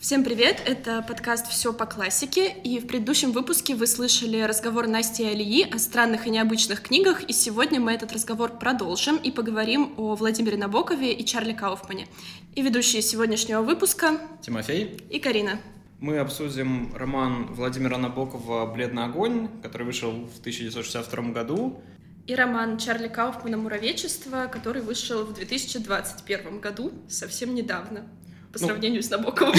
[0.00, 0.62] Всем привет!
[0.64, 5.74] Это подкаст «Все по классике», и в предыдущем выпуске вы слышали разговор Насти и Алии
[5.74, 10.56] о странных и необычных книгах, и сегодня мы этот разговор продолжим и поговорим о Владимире
[10.56, 12.06] Набокове и Чарли Кауфмане.
[12.54, 15.58] И ведущие сегодняшнего выпуска Тимофей и Карина.
[15.98, 21.82] Мы обсудим роман Владимира Набокова «Бледный огонь», который вышел в 1962 году.
[22.28, 28.06] И роман Чарли Кауфмана «Муравечество», который вышел в 2021 году, совсем недавно
[28.52, 29.54] по ну, сравнению с Набоковым.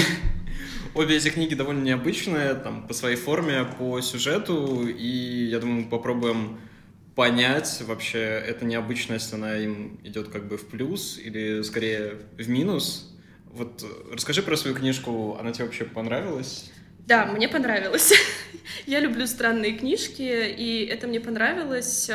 [0.94, 5.88] Обе эти книги довольно необычные, там, по своей форме, по сюжету, и я думаю, мы
[5.88, 6.58] попробуем
[7.14, 13.14] понять вообще, эта необычность, она им идет как бы в плюс или скорее в минус.
[13.52, 16.70] Вот расскажи про свою книжку, она тебе вообще понравилась?
[17.06, 18.12] Да, мне понравилось.
[18.86, 22.10] Я люблю странные книжки, и это мне понравилось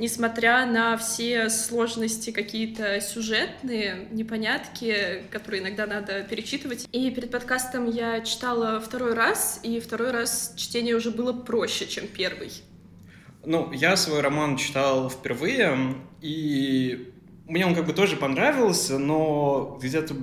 [0.00, 6.88] несмотря на все сложности какие-то сюжетные, непонятки, которые иногда надо перечитывать.
[6.90, 12.06] И перед подкастом я читала второй раз, и второй раз чтение уже было проще, чем
[12.08, 12.50] первый.
[13.44, 17.12] Ну, я свой роман читал впервые, и
[17.46, 20.14] мне он как бы тоже понравился, но где-то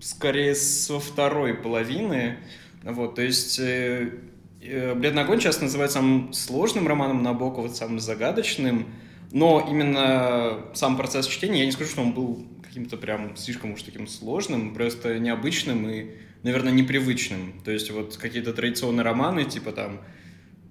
[0.00, 2.38] скорее со второй половины.
[2.82, 4.14] Вот, то есть э,
[4.62, 8.86] э, «Бледный огонь» часто называют самым сложным романом Набокова, самым загадочным.
[9.32, 13.82] Но именно сам процесс чтения, я не скажу, что он был каким-то прям слишком уж
[13.82, 16.10] таким сложным, просто необычным и,
[16.42, 17.60] наверное, непривычным.
[17.64, 20.00] То есть вот какие-то традиционные романы, типа там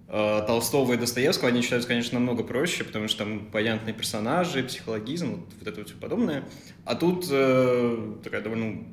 [0.08, 5.32] э, Толстого и Достоевского, они читаются, конечно, намного проще, потому что там понятные персонажи, психологизм,
[5.32, 6.44] вот, вот это вот все подобное.
[6.86, 8.86] А тут э, такая довольно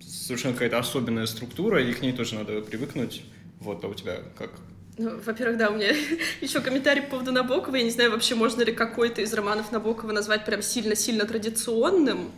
[0.00, 3.22] совершенно какая-то особенная структура, и к ней тоже надо привыкнуть.
[3.58, 4.52] Вот, а у тебя как?
[4.98, 5.88] Ну, во-первых, да, у меня
[6.40, 7.76] еще комментарий по поводу Набокова.
[7.76, 12.30] Я не знаю, вообще можно ли какой-то из романов Набокова назвать прям сильно-сильно традиционным.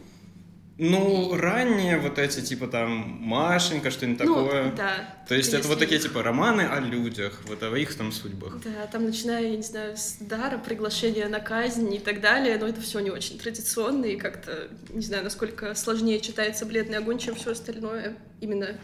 [0.79, 4.73] Ну, ранние вот эти, типа там, Машенька, что-нибудь ну, такое.
[4.73, 4.95] да.
[5.29, 8.59] То есть это вот такие, типа, романы о людях, вот о их там судьбах.
[8.65, 12.67] Да, там начиная, я не знаю, с дара, приглашения на казнь и так далее, но
[12.67, 17.35] это все не очень традиционно и как-то, не знаю, насколько сложнее читается «Бледный огонь», чем
[17.35, 18.79] все остальное именно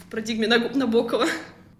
[0.00, 1.26] в парадигме Набокова.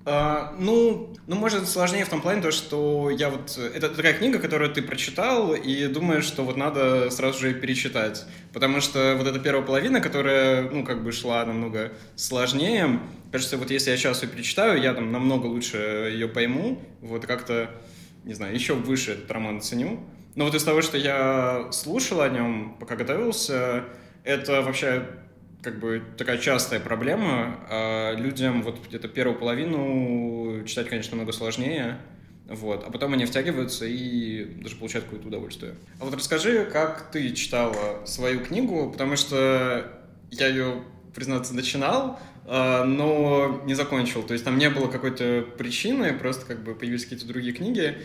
[0.06, 3.58] А, ну, ну, может, сложнее в том плане, то, что я вот...
[3.74, 8.26] Это такая книга, которую ты прочитал, и думаешь, что вот надо сразу же перечитать.
[8.52, 13.00] Потому что вот эта первая половина, которая, ну, как бы шла намного сложнее,
[13.32, 15.78] кажется, вот если я сейчас ее перечитаю, я там намного лучше
[16.12, 17.70] ее пойму, вот как-то,
[18.24, 20.00] не знаю, еще выше этот роман ценю.
[20.34, 23.84] Но вот из того, что я слушал о нем, пока готовился,
[24.22, 25.06] это вообще
[25.64, 27.58] как бы такая частая проблема.
[27.70, 31.98] А людям вот где-то первую половину читать, конечно, много сложнее.
[32.46, 32.84] Вот.
[32.86, 35.74] А потом они втягиваются и даже получают какое-то удовольствие.
[35.98, 39.90] А вот расскажи, как ты читала свою книгу, потому что
[40.30, 40.82] я ее,
[41.14, 44.22] признаться, начинал, а, но не закончил.
[44.22, 47.96] То есть там не было какой-то причины, просто как бы появились какие-то другие книги.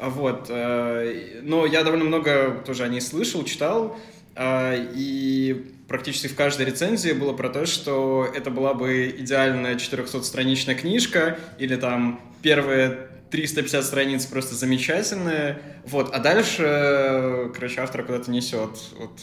[0.00, 0.46] Вот.
[0.48, 3.98] А, но я довольно много тоже о ней слышал, читал.
[4.40, 10.76] А, и практически в каждой рецензии было про то, что это была бы идеальная 400-страничная
[10.76, 18.78] книжка, или там первые 350 страниц просто замечательные, вот, а дальше, короче, автора куда-то несет.
[18.96, 19.18] Вот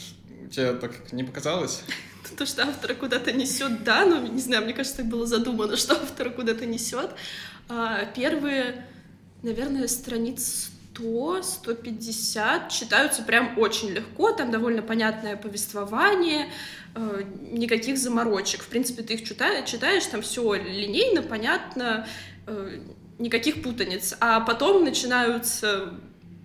[0.52, 1.82] тебе так не показалось?
[2.36, 5.94] То, что автора куда-то несет, да, но не знаю, мне кажется, так было задумано, что
[5.94, 7.12] автора куда-то несет.
[7.70, 8.84] А, первые,
[9.42, 16.50] наверное, страниц 100-150 читаются прям очень легко, там довольно понятное повествование,
[16.94, 18.62] э, никаких заморочек.
[18.62, 22.06] В принципе, ты их читаешь, читаешь там все линейно, понятно,
[22.46, 22.80] э,
[23.18, 24.16] никаких путаниц.
[24.20, 25.94] А потом начинаются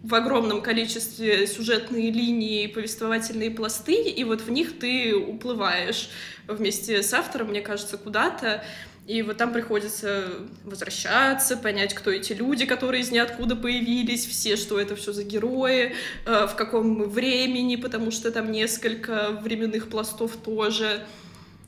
[0.03, 6.09] в огромном количестве сюжетные линии, повествовательные пласты, и вот в них ты уплываешь
[6.47, 8.63] вместе с автором, мне кажется, куда-то.
[9.07, 10.29] И вот там приходится
[10.63, 15.95] возвращаться, понять, кто эти люди, которые из ниоткуда появились, все, что это все за герои,
[16.25, 21.05] э, в каком времени, потому что там несколько временных пластов тоже.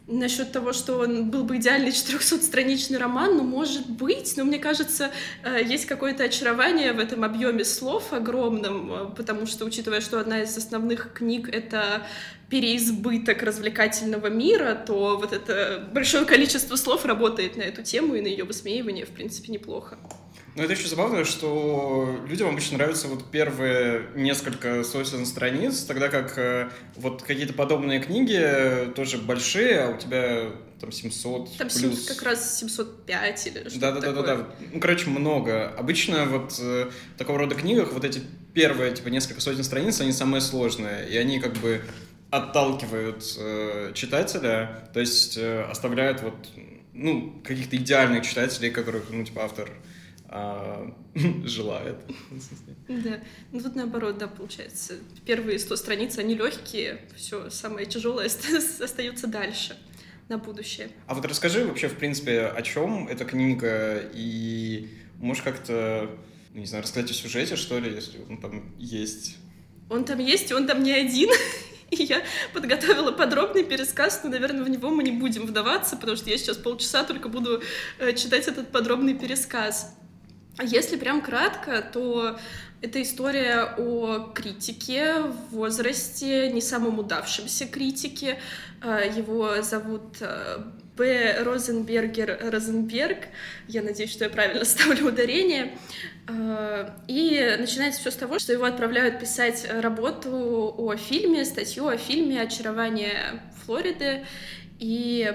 [0.06, 5.12] Насчет того, что он был бы идеальный 400-страничный роман, ну, может быть, но мне кажется,
[5.46, 10.42] э, есть какое-то очарование в этом объеме слов огромном, э, потому что, учитывая, что одна
[10.42, 12.06] из основных книг— это
[12.50, 18.28] переизбыток развлекательного мира, то вот это большое количество слов работает на эту тему, и на
[18.28, 19.98] ее высмеивание, в принципе, неплохо.
[20.56, 26.38] Ну, это еще забавно, что людям обычно нравятся вот первые несколько сотен страниц, тогда как
[26.38, 32.06] э, вот какие-то подобные книги тоже большие, а у тебя там 700 там плюс...
[32.06, 34.14] как раз 705 или что-то да, да, такое.
[34.14, 34.48] Да, да, да.
[34.74, 35.70] Ну, короче, много.
[35.70, 38.22] Обычно вот э, в такого рода книгах вот эти
[38.54, 41.82] первые, типа, несколько сотен страниц, они самые сложные, и они как бы
[42.30, 46.36] отталкивают э, читателя, то есть э, оставляют вот
[46.94, 49.70] ну, каких-то идеальных читателей, которых, ну, типа, автор
[50.36, 50.92] а,
[51.46, 51.98] желает.
[52.88, 53.20] Да,
[53.52, 54.96] ну тут наоборот, да, получается.
[55.28, 59.78] Первые 100 страниц, они легкие, все самое тяжелое остается дальше
[60.30, 60.90] на будущее.
[61.06, 64.90] А вот расскажи вообще, в принципе, о чем эта книга, и
[65.20, 66.10] можешь как-то,
[66.52, 69.38] ну, не знаю, рассказать о сюжете, что ли, если он там есть?
[69.92, 71.30] Он там есть, и он там не один.
[71.92, 76.28] И я подготовила подробный пересказ, но, наверное, в него мы не будем вдаваться, потому что
[76.32, 77.62] я сейчас полчаса только буду
[78.00, 79.96] э, читать этот подробный пересказ.
[80.58, 82.38] А если прям кратко, то
[82.82, 88.40] это история о критике в возрасте, не самом удавшемся критике.
[88.82, 91.44] А, его зовут а, Б.
[91.44, 93.30] Розенбергер Розенберг.
[93.68, 95.76] Я надеюсь, что я правильно ставлю ударение.
[97.08, 102.42] И начинается все с того, что его отправляют писать работу о фильме, статью о фильме
[102.42, 104.24] «Очарование Флориды».
[104.80, 105.34] И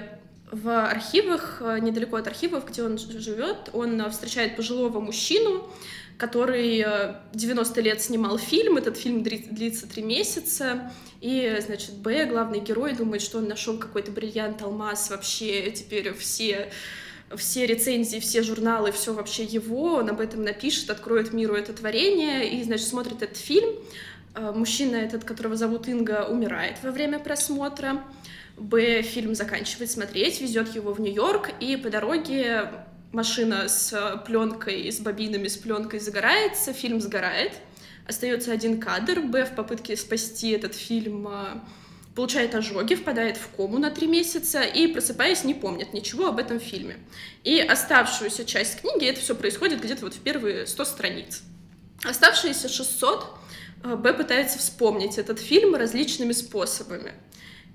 [0.51, 5.69] в архивах, э, недалеко от архивов, где он живет, он э, встречает пожилого мужчину,
[6.17, 6.85] который
[7.33, 10.91] 90 э, лет снимал фильм, этот фильм длится три месяца,
[11.21, 16.71] и, значит, Б, главный герой, думает, что он нашел какой-то бриллиант, алмаз, вообще теперь все
[17.37, 22.49] все рецензии, все журналы, все вообще его, он об этом напишет, откроет миру это творение,
[22.49, 23.75] и, значит, смотрит этот фильм.
[24.53, 28.03] Мужчина этот, которого зовут Инга, умирает во время просмотра.
[28.57, 32.69] Б, фильм заканчивает смотреть, везет его в Нью-Йорк, и по дороге
[33.11, 37.53] машина с пленкой, с бобинами, с пленкой загорается, фильм сгорает,
[38.05, 41.63] остается один кадр, Б в попытке спасти этот фильм а,
[42.15, 46.59] получает ожоги, впадает в кому на три месяца и, просыпаясь, не помнит ничего об этом
[46.59, 46.97] фильме.
[47.43, 51.43] И оставшуюся часть книги, это все происходит где-то вот в первые 100 страниц.
[52.03, 53.39] Оставшиеся 600 а,
[53.83, 57.13] Б пытается вспомнить этот фильм различными способами.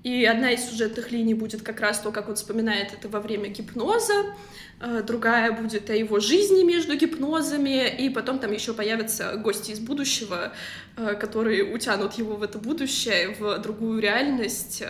[0.05, 3.49] И одна из сюжетных линий будет как раз то, как он вспоминает это во время
[3.49, 4.35] гипноза,
[4.79, 9.79] э, другая будет о его жизни между гипнозами, и потом там еще появятся гости из
[9.79, 10.53] будущего,
[10.95, 14.83] э, которые утянут его в это будущее, в другую реальность.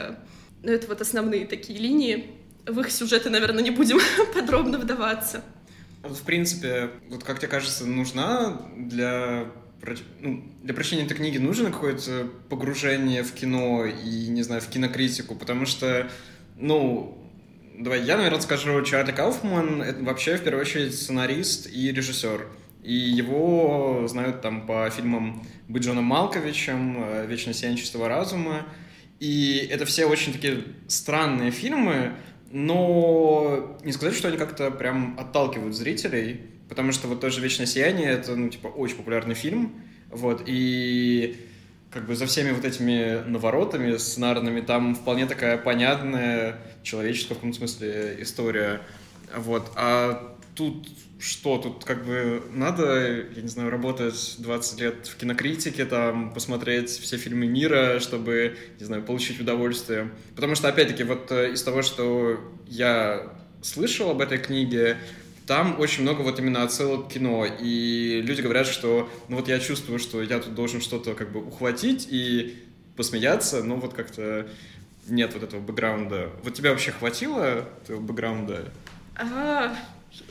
[0.64, 2.32] Ну, это вот основные такие линии.
[2.66, 4.00] В их сюжеты, наверное, не будем
[4.34, 5.46] подробно вдаваться.
[6.04, 9.50] В принципе, вот как тебе кажется, нужна для
[10.64, 15.66] для прочтения этой книги нужно какое-то погружение в кино и, не знаю, в кинокритику, потому
[15.66, 16.10] что,
[16.58, 17.18] ну,
[17.78, 22.48] давай я, наверное, скажу, Чарли Кауфман— это вообще, в первую очередь, сценарист и режиссер.
[22.84, 28.68] И его знают там по фильмам «Быть Джоном Малковичем», «Вечное сияние разума».
[29.20, 32.14] И это все очень такие странные фильмы,
[32.52, 38.10] но не сказать, что они как-то прям отталкивают зрителей, потому что вот тоже «Вечное сияние»—
[38.12, 41.38] это, ну, типа, очень популярный фильм, вот, и
[41.92, 47.54] как бы за всеми вот этими наворотами сценарными там вполне такая понятная человеческая в каком
[47.54, 48.82] смысле история,
[49.36, 50.88] вот, а тут
[51.20, 56.90] что, тут как бы надо, я не знаю, работать 20 лет в кинокритике, там, посмотреть
[56.90, 60.12] все фильмы мира, чтобы, не знаю, получить удовольствие.
[60.36, 64.98] Потому что, опять-таки, вот э, из того, что я слышал об этой книге,
[65.48, 69.60] там очень много вот именно отсылок к кино, и люди говорят, что ну вот я
[69.60, 72.64] чувствую, что я тут должен что-то как бы ухватить и
[72.96, 74.48] посмеяться, но вот как-то
[75.08, 76.32] нет вот этого бэкграунда.
[76.44, 78.72] Вот тебя вообще хватило этого бэкграунда?
[79.18, 79.78] А,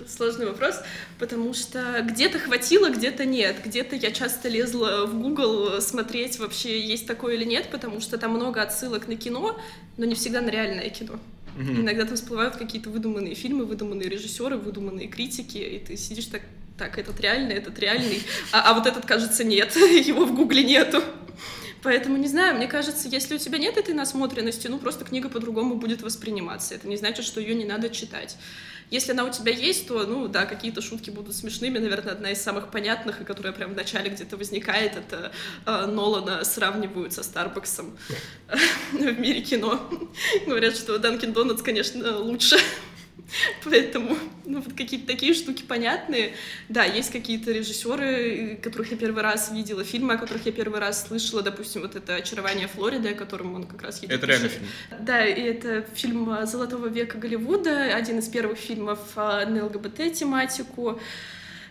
[0.06, 0.80] сложный вопрос,
[1.18, 3.56] потому что где-то хватило, где-то нет.
[3.64, 8.32] Где-то я часто лезла в Google смотреть, вообще есть такое или нет, потому что там
[8.32, 9.58] много отсылок на кино,
[9.96, 11.18] но не всегда на реальное кино.
[11.56, 11.80] Угу.
[11.82, 16.42] Иногда там всплывают какие-то выдуманные фильмы, выдуманные режиссеры, выдуманные критики, и ты сидишь так,
[16.76, 21.02] так, этот реальный, этот реальный, а, а вот этот, кажется, нет, его в гугле нету.
[21.82, 25.74] Поэтому, не знаю, мне кажется, если у тебя нет этой насмотренности, ну, просто книга по-другому
[25.74, 26.74] будет восприниматься.
[26.74, 28.38] Это не значит, что ее не надо читать.
[28.94, 31.78] Если она у тебя есть, то, ну, да, какие-то шутки будут смешными.
[31.78, 35.32] Наверное, одна из самых понятных, и которая прям в начале где-то возникает, это
[35.66, 37.98] э, Нолана сравнивают со Старбаксом
[38.92, 39.90] в мире кино.
[40.46, 42.56] Говорят, что Данкин Донатс, конечно, лучше.
[43.64, 46.34] Поэтому, ну, вот какие-то такие штуки понятные.
[46.68, 51.06] Да, есть какие-то режиссеры, которых я первый раз видела, фильмы, о которых я первый раз
[51.06, 54.16] слышала, допустим, вот это «Очарование Флориды», о котором он как раз едет.
[54.16, 54.66] Это реально фильм.
[55.00, 61.00] Да, и это фильм «Золотого века Голливуда», один из первых фильмов а, на ЛГБТ-тематику.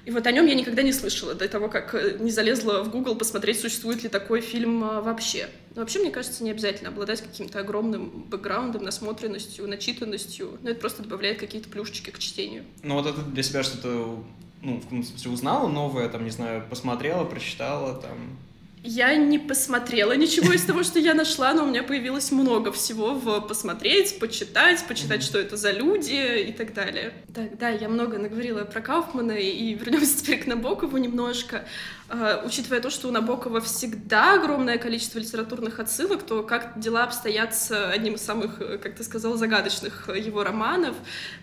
[0.05, 2.91] И вот о нем я никогда не слышала до того, как э, не залезла в
[2.91, 5.47] Google посмотреть, существует ли такой фильм а, вообще.
[5.75, 10.57] Но вообще, мне кажется, не обязательно обладать каким-то огромным бэкграундом, насмотренностью, начитанностью.
[10.61, 12.65] Но это просто добавляет какие-то плюшечки к чтению.
[12.83, 14.21] Ну вот это для себя что-то,
[14.61, 18.37] ну, в каком смысле узнала новое, там, не знаю, посмотрела, прочитала, там...
[18.85, 23.13] Я не посмотрела ничего из того, что я нашла, но у меня появилось много всего
[23.13, 27.13] в посмотреть, почитать, почитать, что это за люди и так далее.
[27.33, 31.65] Так, да, я много наговорила про Кауфмана, и вернемся теперь к Набокову немножко.
[32.09, 37.55] Uh, учитывая то, что у Набокова всегда огромное количество литературных отсылок, то как дела обстоят
[37.55, 40.95] с одним из самых, как ты сказал, загадочных его романов,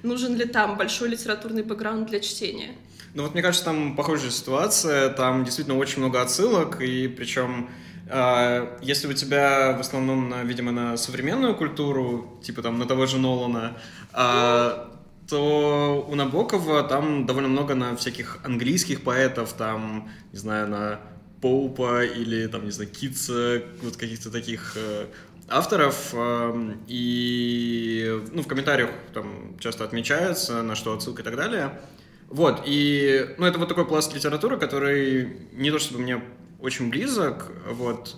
[0.02, 2.76] нужен ли там большой литературный бэкграунд для чтения?
[3.14, 7.68] Ну вот мне кажется, там похожая ситуация, там действительно очень много отсылок, и причем
[8.06, 13.06] э, если у тебя в основном, на, видимо, на современную культуру, типа там на того
[13.06, 13.76] же Нолана,
[14.12, 14.86] э,
[15.28, 21.00] то у Набокова там довольно много на всяких английских поэтов, там, не знаю, на
[21.40, 25.06] Поупа или там, не знаю, Китса, вот каких-то таких э,
[25.48, 31.80] авторов, э, и ну, в комментариях там часто отмечается, на что отсылка и так далее.
[32.30, 36.22] Вот, и, ну, это вот такой пласт литературы, который не то чтобы мне
[36.60, 38.16] очень близок, вот,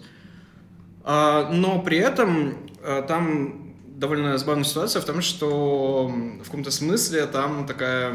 [1.02, 7.26] а, но при этом а, там довольно забавная ситуация в том, что в каком-то смысле
[7.26, 8.12] там такая,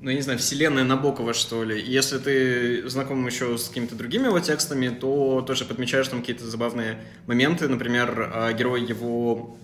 [0.00, 1.80] ну, я не знаю, вселенная Набокова, что ли.
[1.80, 6.44] И если ты знаком еще с какими-то другими его текстами, то тоже подмечаешь там какие-то
[6.44, 7.68] забавные моменты.
[7.68, 9.56] Например, а, герой его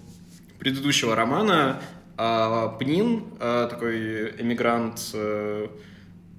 [0.60, 1.82] предыдущего романа
[2.24, 5.66] а Пнин, а, такой эмигрант, э,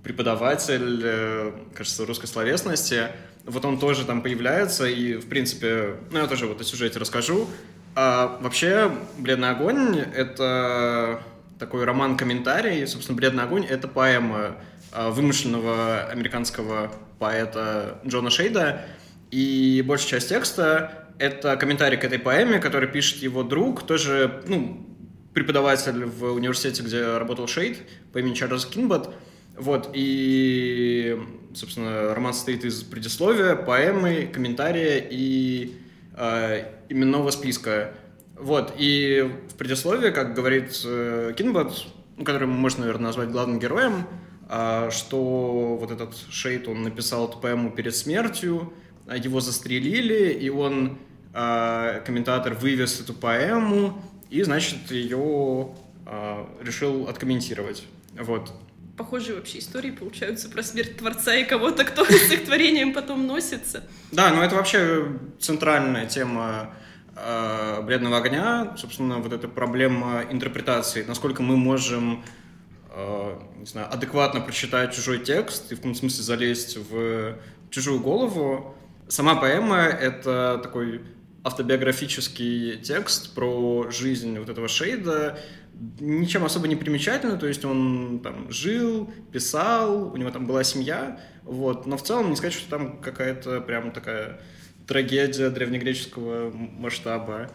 [0.02, 3.10] преподаватель, э, кажется, русской словесности,
[3.46, 7.50] вот он тоже там появляется, и, в принципе, ну, я тоже вот о сюжете расскажу.
[7.96, 11.22] А вообще, «Бледный огонь»— это
[11.60, 12.88] такой роман-комментарий.
[12.88, 14.56] Собственно, «Бледный огонь»— это поэма
[14.94, 18.86] вымышленного американского поэта Джона Шейда,
[19.32, 24.93] и большая часть текста— это комментарий к этой поэме, который пишет его друг, тоже, ну,
[25.34, 27.78] преподаватель в университете, где работал Шейд
[28.12, 29.14] по имени Чарльз Кинбот.
[29.58, 31.20] Вот, и,
[31.54, 35.76] собственно, роман состоит из предисловия, поэмы, комментария и
[36.16, 37.94] э, именного списка.
[38.36, 41.86] Вот, и в предисловии, как говорит э, Кинбот,
[42.18, 44.08] ну, который можно, наверное, назвать главным героем,
[44.50, 48.74] э, что вот этот Шейд, он написал эту поэму перед смертью,
[49.14, 50.98] его застрелили, и он,
[51.34, 54.02] э, комментатор, вывез эту поэму,
[54.34, 55.76] и, значит, ее
[56.08, 57.84] э, решил откомментировать.
[58.20, 58.52] Вот.
[58.98, 63.84] Похожие вообще истории получаются про смерть Творца и кого-то, кто с их творением потом носится.
[64.12, 66.72] Да, но это вообще центральная тема
[67.16, 72.26] э, «Бледного огня», собственно, вот эта проблема интерпретации, насколько мы можем
[72.90, 77.38] э, не знаю, адекватно прочитать чужой текст и в каком смысле залезть в
[77.70, 78.76] чужую голову.
[79.08, 81.04] Сама поэма— это такой
[81.44, 85.40] автобиографический текст про жизнь вот этого Шейда,
[86.00, 91.20] ничем особо не примечательно, то есть он там жил, писал, у него там была семья,
[91.44, 94.40] вот, но в целом не сказать, что там какая-то прям такая
[94.88, 97.50] трагедия древнегреческого масштаба.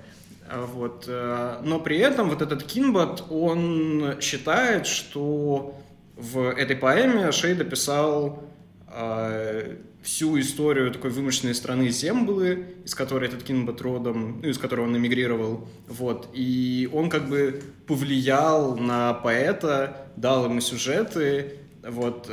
[0.51, 1.05] А вот.
[1.07, 5.79] Э, но при этом вот этот Кинбот, он считает, что
[6.17, 8.45] в этой поэме Шейда писал
[8.91, 9.77] э,
[10.09, 14.97] всю историю такой вымышленной страны Земблы, из которой этот Кинбот родом, ну, из которого он
[14.97, 22.31] эмигрировал, вот, и он как бы повлиял на поэта, дал ему сюжеты, вот,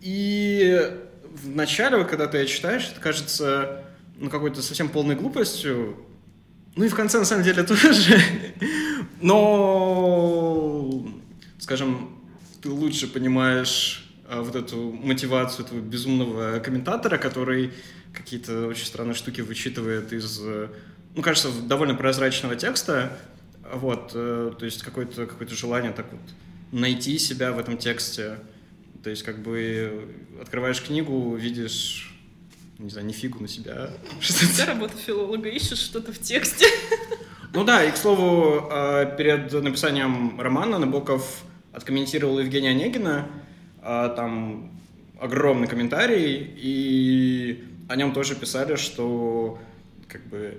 [0.00, 0.90] и
[1.22, 3.84] в начале, когда ты читаешь, это кажется,
[4.16, 5.98] ну, какой-то совсем полной глупостью,
[6.76, 8.20] ну и в конце, на самом деле, тоже,
[9.20, 11.04] но,
[11.58, 12.18] скажем,
[12.62, 14.01] ты лучше понимаешь
[14.40, 17.72] вот эту мотивацию этого безумного комментатора, который
[18.14, 23.18] какие-то очень странные штуки вычитывает из, ну, кажется, довольно прозрачного текста,
[23.72, 26.20] вот, э, то есть какое-то какое желание так вот
[26.72, 28.38] найти себя в этом тексте,
[29.02, 30.08] то есть как бы
[30.40, 32.14] открываешь книгу, видишь,
[32.78, 33.90] не знаю, не фигу на себя.
[34.20, 36.66] Что работа филолога, ищешь что-то в тексте.
[37.54, 38.66] Ну да, и, к слову,
[39.18, 43.28] перед написанием романа Набоков откомментировал Евгения Онегина,
[43.82, 44.70] а, там
[45.20, 49.58] огромный комментарий, и о нем тоже писали, что
[50.08, 50.58] как бы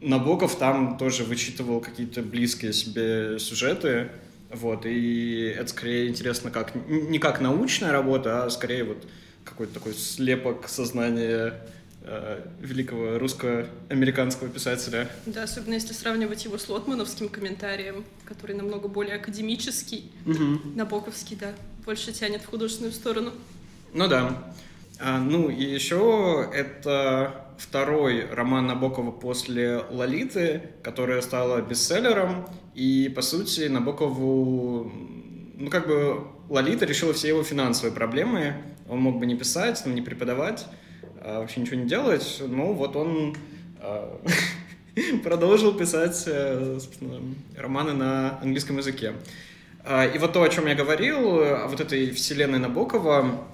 [0.00, 4.10] Набоков там тоже вычитывал какие-то близкие себе сюжеты,
[4.50, 9.06] вот, и это скорее интересно как, не как научная работа, а скорее вот
[9.44, 11.54] какой-то такой слепок сознания
[12.02, 15.08] э, великого русско-американского писателя.
[15.26, 20.60] Да, особенно если сравнивать его с Лотмановским комментарием, который намного более академический, угу.
[20.74, 21.52] набоковский, да
[21.84, 23.32] больше тянет в художественную сторону.
[23.92, 24.52] Ну да.
[25.00, 32.46] А, ну и еще это второй роман Набокова после «Лолиты», которая стала бестселлером.
[32.74, 34.90] И, по сути, Набокову...
[35.54, 38.54] Ну, как бы Лолита решила все его финансовые проблемы.
[38.88, 40.66] Он мог бы не писать, там, не преподавать.
[41.20, 43.36] а, вообще ничего не делать, ну вот он
[43.80, 44.20] а,
[45.24, 46.78] продолжил писать э,
[47.56, 49.14] романы на английском языке.
[49.84, 53.46] А, и вот то, о чем я говорил, о вот этой вселенной Набокова,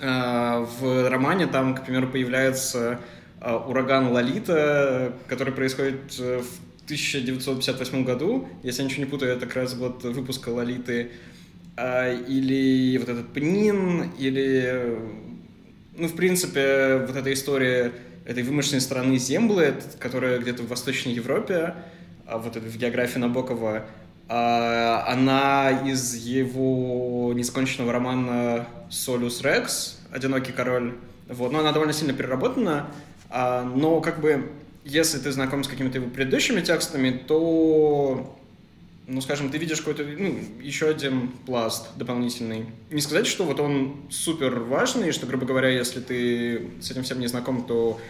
[0.00, 3.00] в романе там, к примеру, появляется
[3.42, 9.74] ураган Лолита, который происходит в 1958 году, если я ничего не путаю, это как раз
[9.74, 11.10] год выпуска Лолиты,
[11.76, 14.98] или вот этот Пнин, или,
[15.96, 17.92] ну, в принципе, вот эта история
[18.24, 21.74] этой вымышленной страны Землы, которая где-то в Восточной Европе,
[22.26, 23.86] а вот это в географии Набокова, а,
[24.32, 30.96] она из его несконченного романа «Солюс Рекс», «Одинокий король».
[31.28, 31.52] Вот.
[31.52, 32.86] Но она довольно сильно переработана,
[33.28, 34.50] а, но как бы
[34.84, 38.36] если ты знаком с какими-то его предыдущими текстами, то
[39.06, 42.66] ну, скажем, ты видишь какой-то, ну, еще один пласт дополнительный.
[42.90, 47.18] Не сказать, что вот он супер важный, что, грубо говоря, если ты с этим всем
[47.18, 48.00] не знаком, то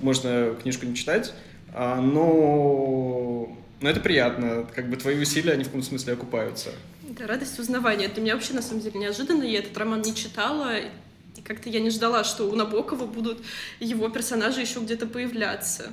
[0.00, 1.32] можно книжку не читать,
[1.72, 6.70] а, но, но это приятно, как бы твои усилия, они в каком-то смысле окупаются.
[7.02, 8.08] Да, радость узнавания.
[8.08, 9.42] Для меня вообще, на самом деле, неожиданно.
[9.42, 13.42] Я этот роман не читала, и как-то я не ждала, что у Набокова будут
[13.80, 15.90] его персонажи еще где-то появляться.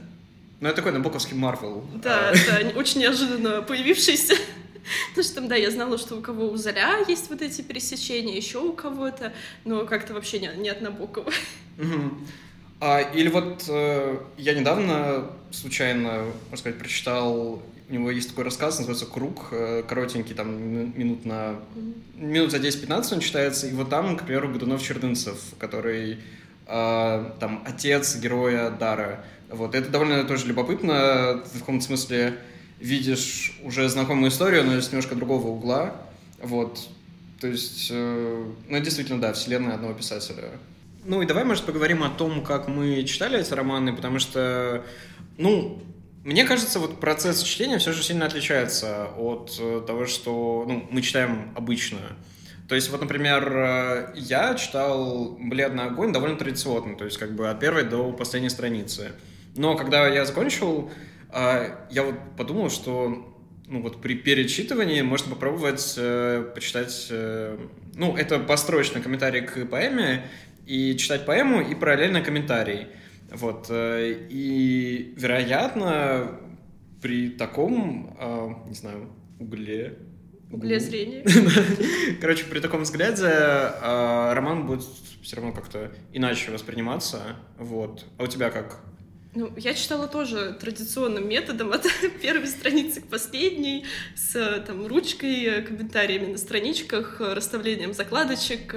[0.59, 1.85] Ну, это такой набоковский Марвел.
[1.95, 4.33] Да, да, очень неожиданно появившийся.
[5.09, 8.35] Потому что там, да, я знала, что у кого у Заря есть вот эти пересечения,
[8.35, 9.33] еще у кого-то,
[9.65, 11.31] но как-то вообще не, не от Набокова.
[11.77, 12.17] Угу.
[12.79, 18.79] А, или вот э, я недавно случайно, можно сказать, прочитал, у него есть такой рассказ,
[18.79, 20.51] называется «Круг», э, коротенький, там
[20.97, 21.55] минут на...
[22.15, 26.17] Минут за 10-15 он читается, и вот там, к примеру, Годунов-Чердынцев, который
[26.67, 29.23] э, там отец героя Дара.
[29.49, 32.37] Вот, это довольно тоже любопытно, ты в каком-то смысле
[32.79, 35.95] видишь уже знакомую историю, но с немножко другого угла,
[36.41, 36.89] вот,
[37.39, 40.51] то есть, э, ну, действительно, да, вселенная одного писателя.
[41.05, 44.83] Ну и давай, может, поговорим о том, как мы читали эти романы, потому что,
[45.37, 45.81] ну,
[46.27, 51.01] мне кажется, вот процесс чтения все же сильно отличается от э, того, что ну, мы
[51.01, 51.99] читаем обычно.
[52.67, 57.49] То есть, вот, например, э, я читал «Бледный огонь» довольно традиционно, то есть как бы
[57.49, 59.13] от первой до последней страницы.
[59.55, 60.91] Но когда я закончил,
[61.31, 63.33] э, я вот подумал, что
[63.65, 65.95] ну вот при перечитывании можно попробовать
[66.53, 67.07] почитать,
[67.95, 70.25] ну это построчный комментарий к поэме,
[70.65, 72.87] и читать поэму, и параллельно комментарий.
[73.31, 73.67] Вот.
[73.69, 76.39] Э, и, вероятно,
[77.01, 79.09] при таком, э, не знаю,
[79.39, 79.97] угле...
[80.51, 81.25] Угле зрения.
[82.21, 84.83] Короче, при таком взгляде э, роман будет
[85.21, 87.35] все равно как-то иначе восприниматься.
[87.57, 88.05] Вот.
[88.17, 88.79] А у тебя как?
[89.33, 91.85] Ну, я читала тоже традиционным методом от
[92.21, 93.85] первой страницы к последней,
[94.15, 98.75] с там, ручкой, комментариями на страничках, расставлением закладочек.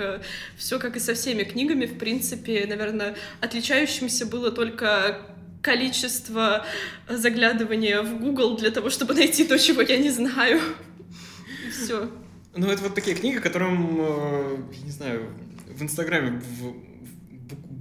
[0.56, 5.22] Все как и со всеми книгами, в принципе, наверное, отличающимся было только
[5.62, 6.64] количество
[7.08, 10.60] заглядывания в Google для того, чтобы найти то, чего я не знаю.
[11.70, 12.10] Все.
[12.54, 15.32] Ну, это вот такие книги, которым, э, я не знаю,
[15.68, 16.42] в Инстаграме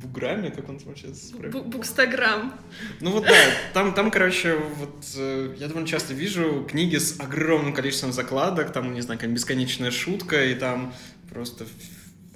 [0.01, 1.31] буграми, как он там сейчас?
[1.31, 2.53] Букстаграм.
[3.01, 3.35] Ну вот да,
[3.73, 8.93] там, там, короче, вот э, я довольно часто вижу книги с огромным количеством закладок, там,
[8.93, 10.93] не знаю, как бесконечная шутка, и там
[11.31, 11.65] просто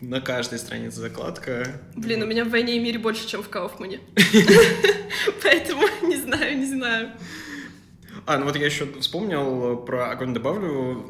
[0.02, 1.82] на каждой странице закладка.
[1.96, 4.02] Блин, у меня в «Войне и мире» больше, чем в Кауфмане.
[5.44, 7.12] Поэтому не знаю, не знаю.
[8.26, 11.06] А, ну вот я еще вспомнил про огонь добавлю.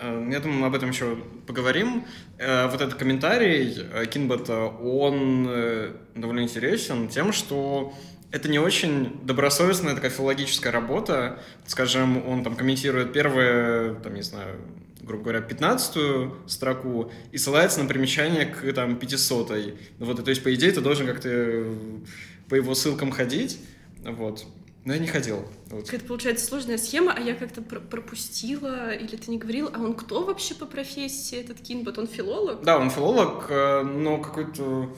[0.00, 2.04] Э, я думаю, мы об этом еще поговорим.
[2.38, 5.48] Э, вот этот комментарий э, Кинбота, он
[6.14, 7.94] довольно интересен тем, что
[8.30, 11.40] это не очень добросовестная такая филологическая работа.
[11.66, 14.60] Скажем, он там комментирует первую, там, не знаю,
[15.00, 19.78] грубо говоря, 15 строку и ссылается на примечание к там 500 -й.
[19.98, 21.64] Вот, то есть, по идее, ты должен как-то
[22.48, 23.60] по его ссылкам ходить.
[24.04, 24.46] Вот.
[24.86, 25.44] Но я не ходил.
[25.68, 25.84] Вот.
[25.86, 29.94] Какая-то получается сложная схема, а я как-то пр пропустила, или ты не говорил, а он
[29.94, 31.98] кто вообще по профессии, этот Кинбот?
[31.98, 32.62] Он филолог?
[32.62, 34.96] Да, он филолог, э, но какой-то...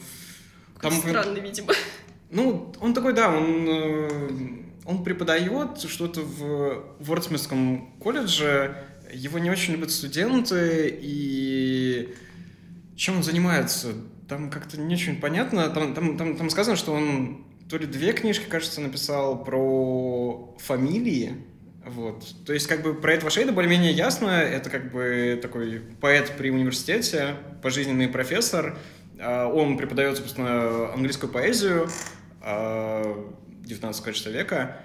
[0.76, 1.00] Какой Там...
[1.00, 1.72] странный, видимо.
[2.30, 4.40] Ну, он такой, да, он, э,
[4.84, 8.76] он преподает что-то в Вордсмитском колледже,
[9.10, 12.14] его не очень любят студенты, и
[12.94, 13.94] чем он занимается?
[14.28, 15.70] Там как-то не очень понятно.
[15.70, 21.44] Там, там, там, там сказано, что он то ли две книжки, кажется, написал про фамилии.
[21.84, 22.24] Вот.
[22.44, 24.28] То есть, как бы, про этого Шейда более-менее ясно.
[24.28, 28.78] Это, как бы, такой поэт при университете, пожизненный профессор.
[29.20, 31.88] А, он преподает, собственно, английскую поэзию
[32.40, 34.80] 19 кажется, века.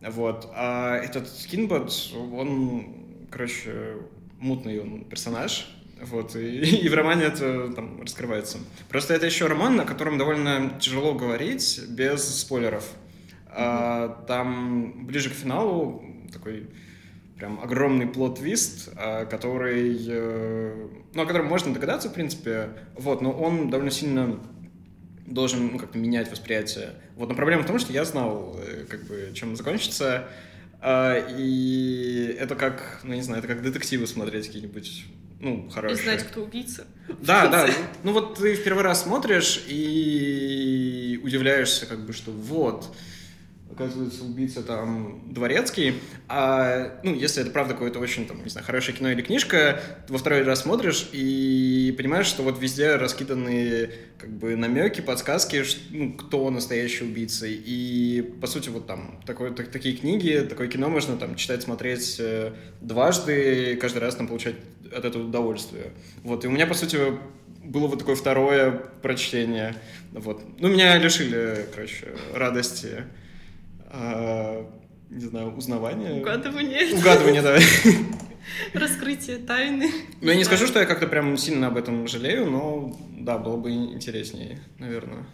[0.00, 0.50] Вот.
[0.54, 3.96] А этот Кинбот, он, короче,
[4.38, 5.68] мутный он персонаж.
[6.04, 8.58] Вот, и, и в романе это там раскрывается.
[8.88, 12.84] Просто это еще роман, о котором довольно тяжело говорить без спойлеров.
[13.48, 16.68] А, там ближе к финалу такой
[17.36, 23.32] прям огромный плод-твист, а, который, э, ну, о котором можно догадаться, в принципе, вот, но
[23.32, 24.40] он довольно сильно
[25.26, 26.90] должен ну, как-то менять восприятие.
[27.16, 30.28] Вот, но проблема в том, что я знал, э, как бы, чем закончится,
[30.80, 35.06] а, и это как, ну, не знаю, это как детективы смотреть какие-нибудь
[35.44, 36.00] ну, хорошие.
[36.00, 36.86] И знать, кто убийца.
[37.20, 37.68] Да, да.
[38.02, 42.94] Ну вот ты в первый раз смотришь и удивляешься, как бы, что вот,
[43.74, 45.94] оказывается, убийца там дворецкий.
[46.28, 50.18] А, ну, если это правда какое-то очень, там, не знаю, хорошее кино или книжка, во
[50.18, 56.50] второй раз смотришь и понимаешь, что вот везде раскиданы как бы намеки, подсказки, ну, кто
[56.50, 57.46] настоящий убийца.
[57.48, 62.16] И, по сути, вот там такой, так, такие книги, такое кино можно там читать, смотреть
[62.20, 64.54] э, дважды, каждый раз там получать
[64.96, 65.92] от этого удовольствие.
[66.22, 66.98] Вот, и у меня, по сути,
[67.64, 68.70] было вот такое второе
[69.02, 69.74] прочтение.
[70.12, 70.42] Вот.
[70.58, 73.04] Ну, меня лишили, короче, радости
[73.96, 74.70] а,
[75.10, 76.20] не знаю, узнавание.
[76.20, 76.94] Угадывание.
[76.94, 77.58] Угадывание, да.
[78.74, 79.90] Раскрытие тайны.
[80.20, 83.56] Ну, я не скажу, что я как-то прям сильно об этом жалею, но да, было
[83.56, 85.26] бы интереснее, наверное.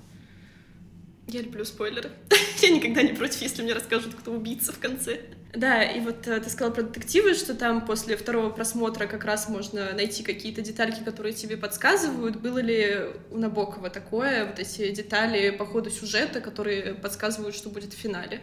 [1.33, 2.11] Я люблю спойлеры.
[2.61, 5.21] Я никогда не против, если мне расскажут, кто убийца в конце.
[5.55, 9.49] Да, и вот э, ты сказала про детективы, что там после второго просмотра как раз
[9.49, 12.37] можно найти какие-то детальки, которые тебе подсказывают.
[12.37, 12.99] Было ли
[13.31, 18.40] у Набокова такое, вот эти детали по ходу сюжета, которые подсказывают, что будет в финале?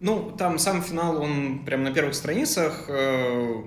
[0.00, 3.62] Ну, там сам финал, он прям на первых страницах э,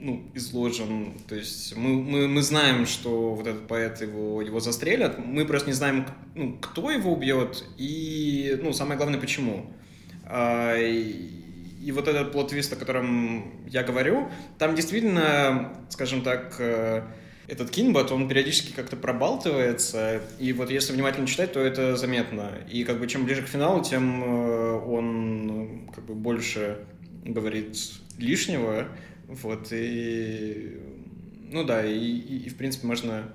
[0.00, 1.12] ну, изложен.
[1.28, 5.18] То есть мы, мы, мы знаем, что вот этот поэт его, его застрелят.
[5.18, 9.66] Мы просто не знаем, ну, кто его убьет и, ну, самое главное, почему.
[10.24, 11.38] А, и,
[11.82, 17.02] и вот этот плод-твист, о котором я говорю, там действительно, скажем так, э,
[17.48, 22.52] этот кинбот, он периодически как-то пробалтывается, и вот если внимательно читать, то это заметно.
[22.70, 26.78] И как бы чем ближе к финалу, тем э, он ну, как бы больше
[27.24, 27.76] говорит
[28.18, 28.88] лишнего,
[29.28, 30.80] вот, и,
[31.50, 33.30] ну да, и, и, и в принципе можно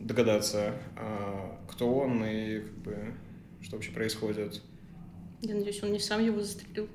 [0.00, 3.14] догадаться, а, кто он и как бы,
[3.60, 4.62] что вообще происходит.
[5.42, 6.88] Я надеюсь, он не сам его застрелил.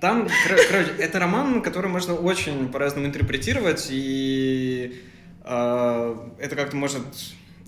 [0.00, 0.28] Там,
[0.68, 5.00] короче, это роман, который можно очень по-разному интерпретировать, и
[5.44, 7.06] э, это как-то может,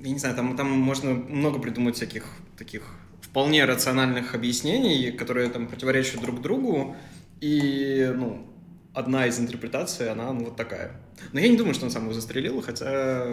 [0.00, 2.26] я не знаю, там, там можно много придумать всяких
[2.58, 2.82] таких
[3.22, 6.96] вполне рациональных объяснений, которые там противоречат друг другу,
[7.40, 8.46] и, ну,
[8.92, 10.92] одна из интерпретаций, она ну, вот такая.
[11.32, 13.26] Но я не думаю, что он сам его застрелил, хотя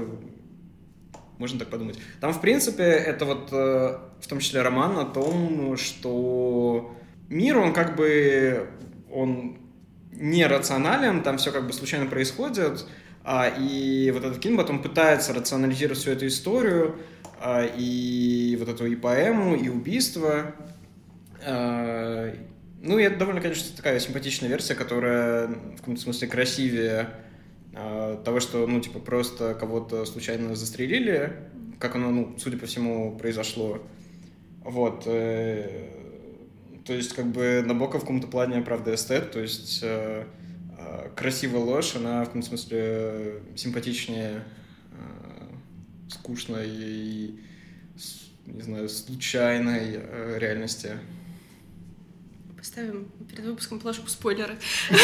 [1.37, 1.97] можно так подумать.
[2.19, 6.95] Там, в принципе, это вот э, в том числе роман о том, что
[7.29, 8.69] мир, он как бы,
[9.11, 9.57] он
[10.11, 12.85] нерационален, там все как бы случайно происходит,
[13.23, 16.97] а, и вот этот Кинбот, он пытается рационализировать всю эту историю,
[17.39, 20.53] а, и вот эту и поэму, и убийство,
[21.43, 22.33] а,
[22.83, 27.09] ну, и это довольно, конечно, такая симпатичная версия, которая в каком-то смысле красивее
[27.73, 31.31] э, того, что, ну, типа, просто кого-то случайно застрелили,
[31.79, 33.83] как оно, ну, судя по всему, произошло.
[34.63, 35.03] Вот.
[35.05, 35.89] Э,
[36.83, 40.25] то есть, как бы, Набоков в каком-то плане, правда, эстет, то есть э,
[40.79, 44.43] э, красивая ложь, она в каком-то смысле симпатичнее
[44.93, 47.39] э, скучной и,
[48.47, 50.97] не знаю, случайной э, реальности.
[52.61, 54.55] Поставим перед выпуском плашку спойлеры.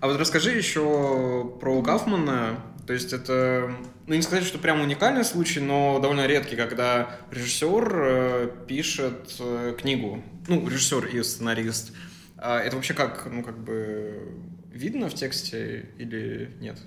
[0.00, 2.64] А вот расскажи еще про Гафмана.
[2.86, 3.70] То есть это,
[4.06, 9.76] ну не сказать, что прям уникальный случай, но довольно редкий, когда режиссер э, пишет э,
[9.78, 10.24] книгу.
[10.46, 11.92] Ну, режиссер и сценарист.
[12.38, 14.32] А это вообще как, ну как бы
[14.72, 16.78] видно в тексте или нет?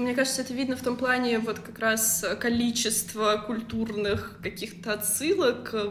[0.00, 5.74] Но мне кажется, это видно в том плане вот как раз количество культурных каких-то отсылок
[5.74, 5.90] э,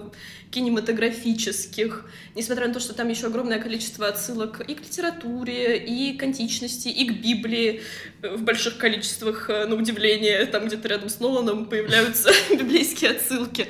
[0.49, 6.23] кинематографических, несмотря на то, что там еще огромное количество отсылок и к литературе, и к
[6.23, 7.83] античности, и к Библии
[8.23, 13.67] э, в больших количествах, э, на удивление, там где-то рядом с Ноланом появляются библейские отсылки.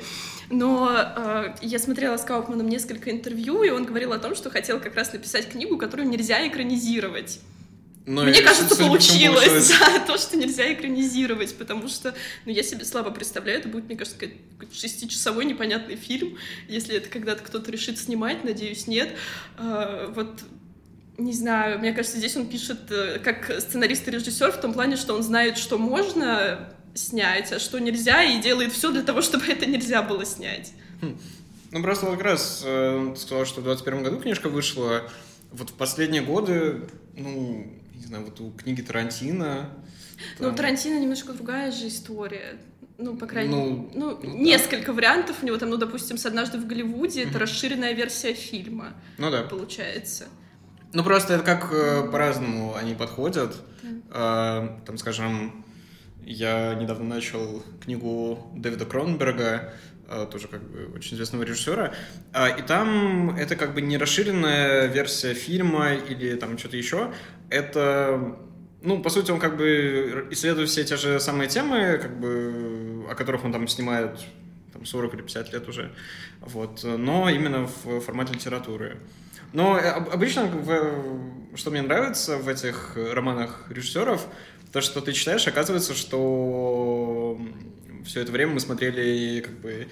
[0.48, 4.80] Но э, я смотрела с Кауфманом несколько интервью, и он говорил о том, что хотел
[4.80, 7.40] как раз написать книгу, которую нельзя экранизировать.
[8.06, 12.14] Но Мне кажется, получилось, да, то, что нельзя экранизировать, потому что,
[12.46, 17.10] ну, я себе слабо представляю, это будет, мне кажется, какой-то шестичасовой непонятный фильм, если это
[17.10, 19.10] когда-то кто-то решит снимать, надеюсь, нет.
[19.58, 20.42] А, вот
[21.18, 24.96] не знаю, мне кажется, здесь он пишет э, как сценарист и режиссер в том плане,
[24.96, 29.44] что он знает, что можно снять, а что нельзя, и делает все для того, чтобы
[29.46, 30.72] это нельзя было снять.
[31.02, 31.18] Хм.
[31.72, 35.10] Ну, просто вот как раз э, ты сказал, что в 21 году книжка вышла.
[35.52, 39.70] Вот в последние годы ну, не знаю, вот у книги Тарантино.
[40.38, 42.58] Ну, у Тарантино немножко другая же история.
[42.98, 46.26] Ну, по крайней Ну, мере, ну, ну, несколько вариантов у него там, ну, допустим, с
[46.26, 49.42] «Однажды в Голливуде» это расширенная версия фильма, Ну да.
[49.42, 50.26] получается.
[50.92, 53.56] Ну просто это как э, по-разному они подходят.
[54.12, 55.64] Э, там, скажем,
[56.24, 59.72] я недавно начал книгу Дэвида Кроненберга,
[60.08, 61.94] э, тоже как бы очень известного режиссера,
[62.32, 67.14] А, и там это как бы не расширенная версия фильма или там что-то еще,
[67.50, 68.36] это
[68.82, 73.14] ну, по сути, он как бы исследует все те же самые темы, как бы, о
[73.14, 74.18] которых он там снимает
[74.72, 75.92] там, 40 или 50 лет уже,
[76.40, 78.96] вот, но именно в формате литературы.
[79.52, 80.50] Но э, об- обычно,
[81.56, 84.26] что мне нравится в этих романах режиссеров,
[84.72, 87.38] то, что ты читаешь, оказывается, что
[88.04, 89.88] все это время мы смотрели как бы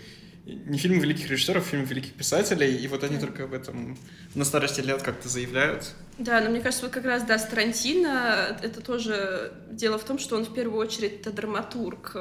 [0.48, 3.98] не фильмы великих режиссеров, а фильмы великих писателей, и вот они только об этом
[4.34, 5.92] на старости лет как-то заявляют.
[6.18, 10.18] Да, но мне кажется, вот как раз, да, с Тарантино это тоже дело в том,
[10.18, 12.16] что он в первую очередь это драматург.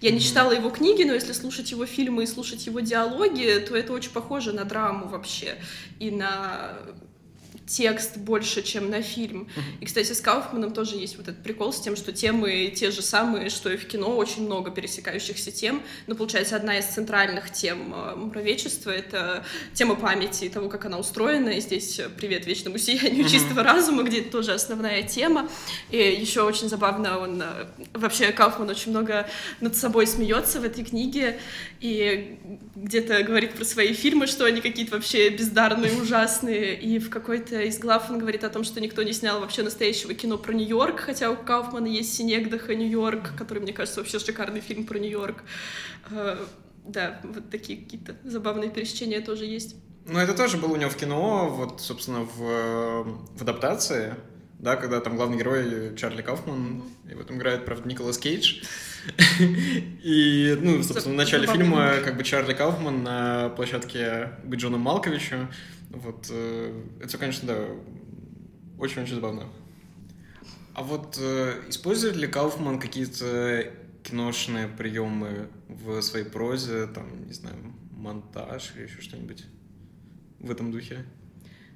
[0.00, 0.24] Я не Мгм.
[0.24, 4.12] читала его книги, но если слушать его фильмы и слушать его диалоги, то это очень
[4.12, 5.56] похоже на драму вообще
[5.98, 6.78] и на
[7.66, 9.48] текст больше, чем на фильм.
[9.80, 13.02] И, кстати, с Кауфманом тоже есть вот этот прикол с тем, что темы те же
[13.02, 15.82] самые, что и в кино, очень много пересекающихся тем.
[16.06, 20.98] Но, получается, одна из центральных тем э, муравечества— это тема памяти и того, как она
[20.98, 21.50] устроена.
[21.50, 25.48] И здесь э, привет вечному сиянию чистого разума, где это тоже основная тема.
[25.90, 29.26] И еще очень забавно, он э, вообще Кауфман очень много
[29.60, 31.40] над собой смеется в этой книге
[31.80, 32.38] и
[32.74, 36.78] где-то говорит про свои фильмы, что они какие-то вообще бездарные, ужасные.
[36.78, 40.14] И в какой-то из глав он говорит о том, что никто не снял вообще настоящего
[40.14, 44.86] кино про Нью-Йорк, хотя у Кауфмана есть Синегдаха Нью-Йорк, который, мне кажется, вообще шикарный фильм
[44.86, 45.42] про Нью-Йорк.
[46.10, 46.36] Э,
[46.86, 49.76] Да, вот такие какие-то забавные пересечения тоже есть.
[50.06, 53.02] Ну, это тоже было у него в кино, вот, собственно, в, э,
[53.36, 54.14] в адаптации,
[54.58, 58.62] да, когда там главный герой Чарли Кауфман, и в этом играет, правда, Николас Кейдж.
[60.02, 65.48] И, ну, собственно, в начале фильма как бы Чарли Кауфман на площадке к Джону Малковичу.
[65.94, 67.66] Вот, э, это конечно, да,
[68.78, 69.48] очень-очень забавно.
[70.74, 77.56] А вот э, использует ли Кауфман какие-то киношные приемы в своей прозе, там, не знаю,
[77.92, 79.44] монтаж или еще что-нибудь
[80.40, 81.04] в этом духе?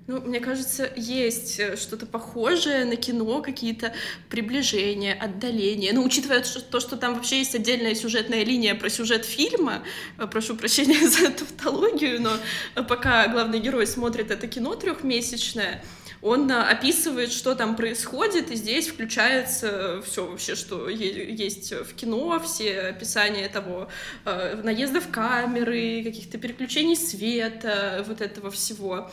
[0.08, 3.92] Ну, мне кажется, есть э, что-то похожее на кино, какие-то
[4.30, 5.92] приближения, отдаления.
[5.92, 9.82] Ну, учитывая то, что там вообще есть отдельная сюжетная линия про сюжет фильма,
[10.16, 12.30] э, прошу прощения за тавтологию, но
[12.74, 15.84] э, пока главный герой смотрит это кино трехмесячное,
[16.20, 22.80] он описывает, что там происходит, и здесь включается все вообще, что есть в кино, все
[22.80, 23.88] описания того,
[24.24, 29.10] э, наездов камеры, каких-то переключений света, вот этого всего.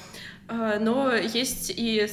[0.48, 2.08] А, Но есть и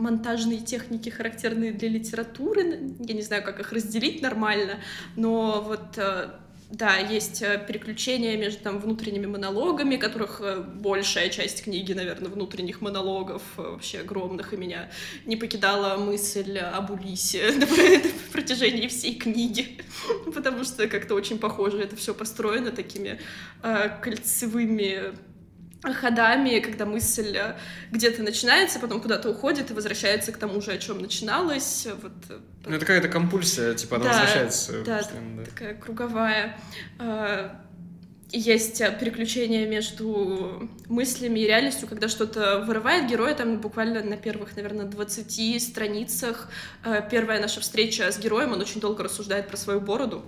[0.00, 2.94] монтажные техники, характерные для литературы.
[3.00, 4.80] Я не знаю, как их разделить нормально,
[5.16, 6.30] но вот э,
[6.70, 12.80] да, есть э, переключения между там, внутренними монологами, которых э, большая часть книги, наверное, внутренних
[12.80, 14.90] монологов вообще огромных, и меня
[15.26, 17.66] не покидала мысль об Улисе на
[18.32, 19.78] протяжении всей книги,
[20.34, 23.20] потому что как-то очень похоже это все построено такими
[24.00, 25.14] кольцевыми
[25.82, 27.56] ходами, когда мысль э,
[27.90, 31.86] где-то начинается, потом куда-то уходит и возвращается к тому же, о чем начиналось.
[32.02, 35.44] Вот э, Ну, это какая-то компульсия, типа, она Да, возвращается да, да.
[35.44, 36.58] такая круговая.
[36.98, 37.50] Э,
[38.32, 44.84] Есть переключение между мыслями и реальностью, когда что-то вырывает героя, там буквально на первых, наверное,
[44.84, 46.48] 20 страницах.
[46.84, 50.22] э, Первая наша встреча с героем, он очень долго рассуждает про свою бороду.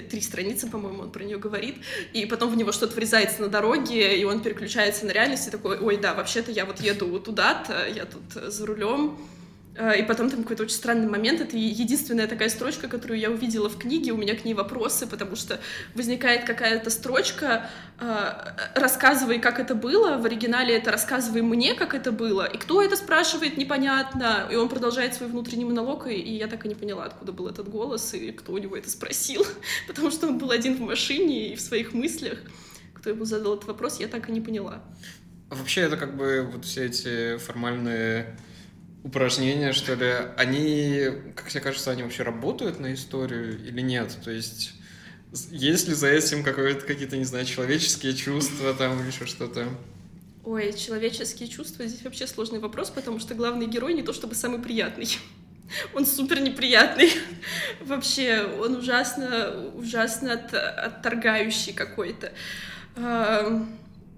[0.00, 1.76] Три страницы, по-моему, он про нее говорит,
[2.12, 5.78] и потом в него что-то врезается на дороге, и он переключается на реальность, и такой,
[5.78, 9.18] ой, да, вообще-то я вот еду туда-то, я тут за рулем,
[9.74, 11.40] И потом там какой-то очень странный момент.
[11.40, 14.12] Это единственная такая строчка, которую я увидела в книге.
[14.12, 15.60] У меня к ней вопросы, потому что
[15.94, 20.18] возникает какая-то строчка э, «Рассказывай, как это было».
[20.18, 22.44] В оригинале это «Рассказывай мне, как это было».
[22.44, 24.46] И кто это спрашивает, непонятно.
[24.52, 27.70] И он продолжает свой внутренний монолог, и я так и не поняла, откуда был этот
[27.70, 29.46] голос, и кто у него это спросил.
[29.86, 32.38] Потому что он был один в машине и в своих мыслях.
[32.92, 34.82] Кто ему задал этот вопрос, я так и не поняла.
[35.48, 38.36] А Вообще, это как бы вот все эти формальные
[39.04, 44.16] упражнения, что ли, они, как тебе кажется, они вообще работают на историю или нет?
[44.24, 44.74] То есть,
[45.50, 49.68] есть ли за этим какие-то, не знаю, человеческие чувства там или еще что-то?
[50.44, 54.60] Ой, человеческие чувства здесь вообще сложный вопрос, потому что главный герой не то чтобы самый
[54.60, 55.08] приятный.
[55.94, 57.10] Он супер неприятный.
[57.80, 62.32] Вообще, он ужасно, ужасно от- отторгающий какой-то.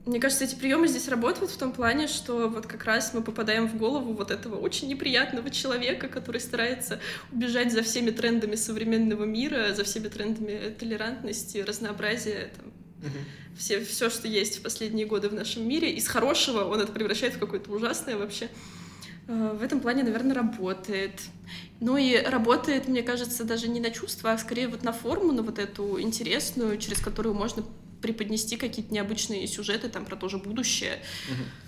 [0.06, 3.66] Мне кажется, эти приемы здесь работают в том плане, что вот как раз мы попадаем
[3.66, 7.00] в голову вот этого очень неприятного человека, который старается
[7.32, 12.66] убежать за всеми трендами современного мира, за всеми трендами толерантности, разнообразия, там,
[12.98, 13.18] угу.
[13.56, 15.90] все, все, что есть в последние годы в нашем мире.
[15.90, 18.50] Из хорошего он это превращает в какое-то ужасное вообще.
[19.26, 21.22] Э, в этом плане, наверное, работает.
[21.80, 25.42] Ну и работает, мне кажется, даже не на чувства, а скорее вот на форму, на
[25.42, 27.64] вот эту интересную, через которую можно
[28.04, 31.00] преподнести какие-то необычные сюжеты там про то же будущее.
[31.30, 31.63] Угу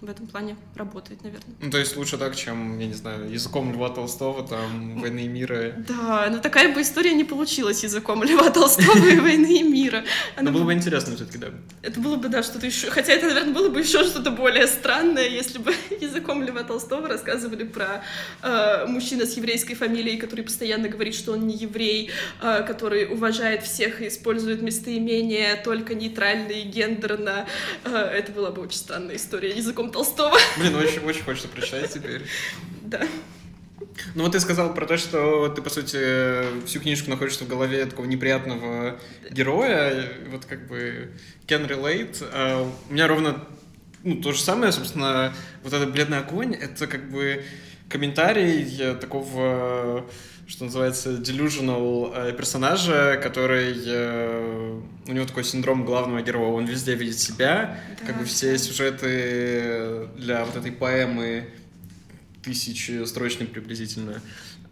[0.00, 1.54] в этом плане работает, наверное.
[1.60, 5.28] Ну, то есть лучше так, чем, я не знаю, языком Льва Толстого, там, «Войны и
[5.28, 5.74] мира».
[5.86, 10.04] Да, но такая бы история не получилась языком Льва Толстого и «Войны и мира».
[10.36, 11.48] Она было бы интересно все-таки, да.
[11.82, 12.90] Это было бы, да, что-то еще...
[12.90, 17.64] Хотя это, наверное, было бы еще что-то более странное, если бы языком Льва Толстого рассказывали
[17.64, 18.02] про
[18.42, 22.10] э, мужчину с еврейской фамилией, который постоянно говорит, что он не еврей,
[22.40, 27.46] э, который уважает всех и использует местоимения только нейтрально и гендерно.
[27.84, 30.36] Э, это была бы очень странная история языком Толстого.
[30.58, 32.22] Блин, очень, очень хочется прочитать теперь.
[32.82, 33.06] Да.
[34.14, 37.84] Ну вот ты сказал про то, что ты, по сути, всю книжку находишься в голове
[37.86, 38.98] такого неприятного
[39.30, 41.12] героя, вот как бы
[41.46, 42.24] can relate.
[42.32, 43.46] А у меня ровно
[44.04, 47.44] ну, то же самое, собственно, вот этот бледный огонь, это как бы
[47.88, 50.06] комментарий такого
[50.46, 53.74] что называется, delusional э, персонажа, который...
[53.86, 58.56] Э, у него такой синдром главного героя, он везде видит себя, да, как бы все
[58.58, 61.48] сюжеты для вот этой поэмы
[62.42, 64.20] тысячи строчных приблизительно,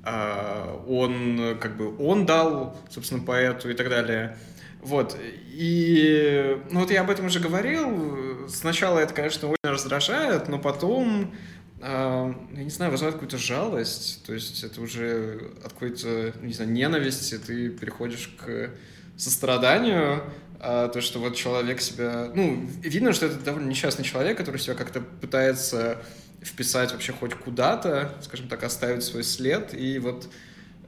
[0.02, 4.36] а, он как бы он дал, собственно, поэту и так далее.
[4.82, 5.16] Вот.
[5.52, 8.48] И ну вот я об этом уже говорил.
[8.48, 11.34] Сначала это, конечно, очень раздражает, но потом
[11.82, 17.38] я не знаю, вызывает какую-то жалость, то есть это уже от какой-то, не знаю, ненависти
[17.38, 18.70] ты переходишь к
[19.16, 20.22] состраданию,
[20.58, 22.30] а то, что вот человек себя...
[22.34, 26.02] Ну, видно, что это довольно несчастный человек, который себя как-то пытается
[26.42, 30.28] вписать вообще хоть куда-то, скажем так, оставить свой след, и вот...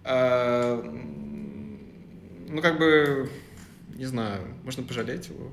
[0.04, 0.82] А,
[2.48, 3.30] ну, как бы,
[3.94, 5.50] не знаю, можно пожалеть его,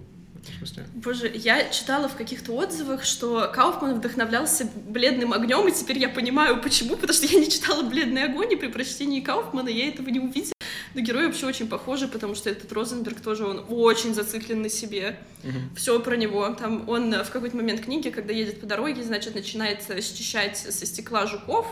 [0.57, 0.85] смысле?
[0.93, 6.61] Боже, я читала в каких-то отзывах, что Кауфман вдохновлялся бледным огнем, и теперь я понимаю,
[6.61, 10.19] почему, потому что я не читала бледный огонь, и при прочтении Кауфмана я этого не
[10.19, 10.53] увидела.
[10.93, 15.19] Но герои вообще очень похожи, потому что этот Розенберг тоже, он очень зациклен на себе.
[15.43, 15.75] Угу.
[15.75, 16.49] Все про него.
[16.49, 21.27] Там он в какой-то момент книги, когда едет по дороге, значит, начинает счищать со стекла
[21.27, 21.67] жуков,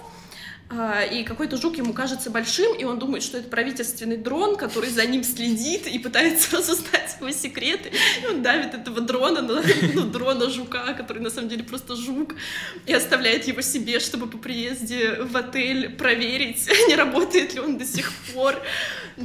[0.70, 5.06] и какой-то жук ему кажется большим, и он думает, что это правительственный дрон, который за
[5.06, 7.92] ним следит и пытается разузнать его секреты.
[8.22, 12.36] И он давит этого дрона на ну, дрона жука, который на самом деле просто жук,
[12.86, 17.86] и оставляет его себе, чтобы по приезде в отель проверить, не работает ли он до
[17.86, 18.62] сих пор.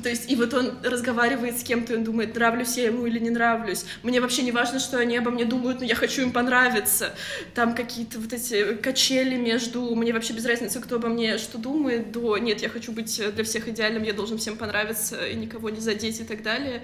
[0.03, 3.19] То есть, и вот он разговаривает с кем-то, и он думает, нравлюсь я ему или
[3.19, 3.85] не нравлюсь.
[4.05, 7.15] Мне вообще не важно, что они обо мне думают, но я хочу им понравиться.
[7.55, 12.13] Там какие-то вот эти качели между «мне вообще без разницы, кто обо мне что думает,
[12.13, 15.81] до «нет, я хочу быть для всех идеальным, я должен всем понравиться и никого не
[15.81, 16.83] задеть» и так далее.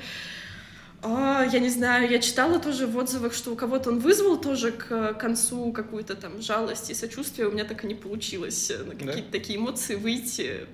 [1.01, 4.73] А, я не знаю, я читала тоже в отзывах, что у кого-то он вызвал тоже
[4.73, 9.19] к концу какую-то там жалость и сочувствие, у меня так и не получилось на какие-то
[9.19, 9.25] да?
[9.31, 10.67] такие эмоции выйти.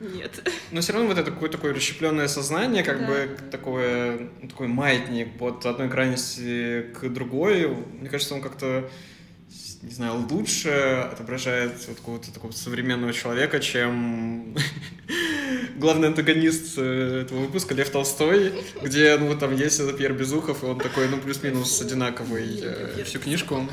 [0.00, 0.50] Нет.
[0.72, 3.06] Но все равно вот это такое, такое расщепленное сознание, как да.
[3.06, 7.68] бы такое, такой маятник от одной крайности к другой.
[7.68, 8.90] Мне кажется, он как-то
[9.82, 10.70] не знаю, лучше
[11.12, 14.56] отображает вот какого-то такого современного человека, чем
[15.76, 20.78] главный антагонист э, этого выпуска Лев Толстой, где, ну, там есть Пьер Безухов, и он
[20.78, 23.68] такой, ну, плюс-минус одинаковый э, всю книжку.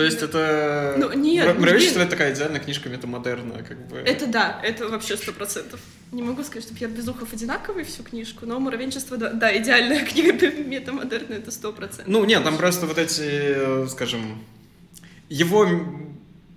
[0.00, 0.94] То есть это...
[0.96, 3.98] Ну, нет, Муравейщество— это такая идеальная книжка метамодерна, как бы.
[3.98, 5.78] Это да, это вообще сто процентов.
[6.10, 10.32] Не могу сказать, что Пьер Безухов одинаковый всю книжку, но муравенчество, да, да идеальная книга
[10.32, 12.06] метамодерна, это сто процентов.
[12.06, 14.42] Ну, нет, там просто вот эти, скажем,
[15.28, 15.68] его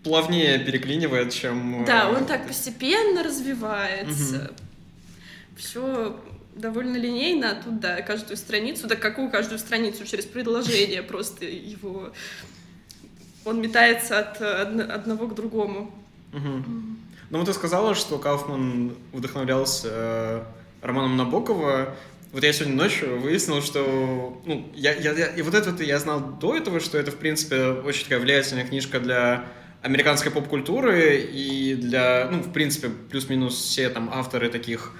[0.05, 1.83] плавнее переклинивает, чем...
[1.85, 4.35] Да, он так постепенно развивается.
[4.35, 5.57] Угу.
[5.57, 6.17] Все
[6.55, 12.13] довольно линейно, а тут, да, каждую страницу, да какую каждую страницу через предложение просто его
[13.45, 15.91] он метается от одного к другому.
[16.33, 16.63] Угу.
[17.29, 20.43] Ну вот ты сказала, что Кауфман вдохновлялся э,
[20.81, 21.95] романом Набокова.
[22.31, 26.19] Вот я сегодня ночью выяснил, что ну, я, я, я, и вот это я знал
[26.19, 29.45] до этого, что это, в принципе, очень такая влиятельная книжка для
[29.81, 34.93] американской поп-культуры и для, ну, в принципе, плюс-минус все там авторы таких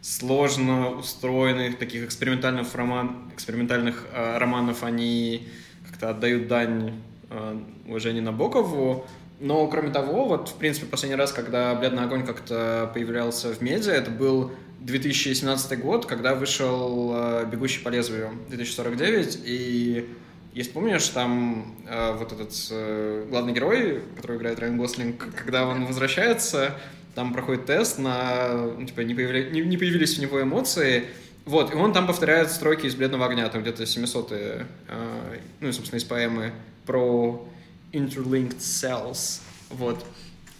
[0.00, 5.48] сложно устроенных, таких экспериментальных, роман, экспериментальных э, романов, они
[5.88, 6.94] как-то отдают дань
[7.30, 7.56] Э,
[7.86, 9.06] уважение Набокову,
[9.38, 13.92] Но, кроме того, вот, в принципе, последний раз, когда «Бледный огонь» как-то появлялся в медиа,
[13.92, 14.50] это был
[14.80, 20.08] 2017 год, когда вышел э, «Бегущий по лезвию» 2049, и
[20.54, 25.86] если помнишь, там э, вот этот э, главный герой, который играет Райан Гослинг, когда он
[25.86, 26.74] возвращается,
[27.14, 29.48] там проходит тест на, ну, типа, не, появля...
[29.50, 31.04] не, не появились у него эмоции,
[31.44, 35.72] вот, и он там повторяет строки из «Бледного огня», там где-то 700-е, э, ну и,
[35.72, 36.52] собственно, из поэмы
[36.90, 37.46] про
[37.92, 40.04] interlinked cells, вот.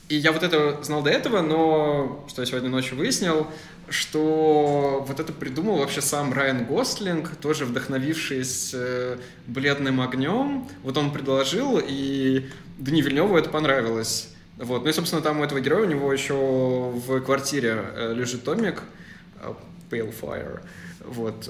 [0.09, 3.49] И я вот это знал до этого, но что я сегодня ночью выяснил,
[3.89, 9.19] что вот это придумал вообще сам Райан Гослинг, тоже вдохновившись э,
[9.49, 10.69] «Бледным огнем».
[10.85, 14.29] Вот он предложил, и Дани Вильневу это понравилось.
[14.57, 14.85] Вот.
[14.85, 18.85] Ну и, собственно, там у этого героя, у него еще в квартире э, лежит томик
[19.43, 19.53] э,
[19.91, 20.61] Pale Fire.
[21.05, 21.49] Вот.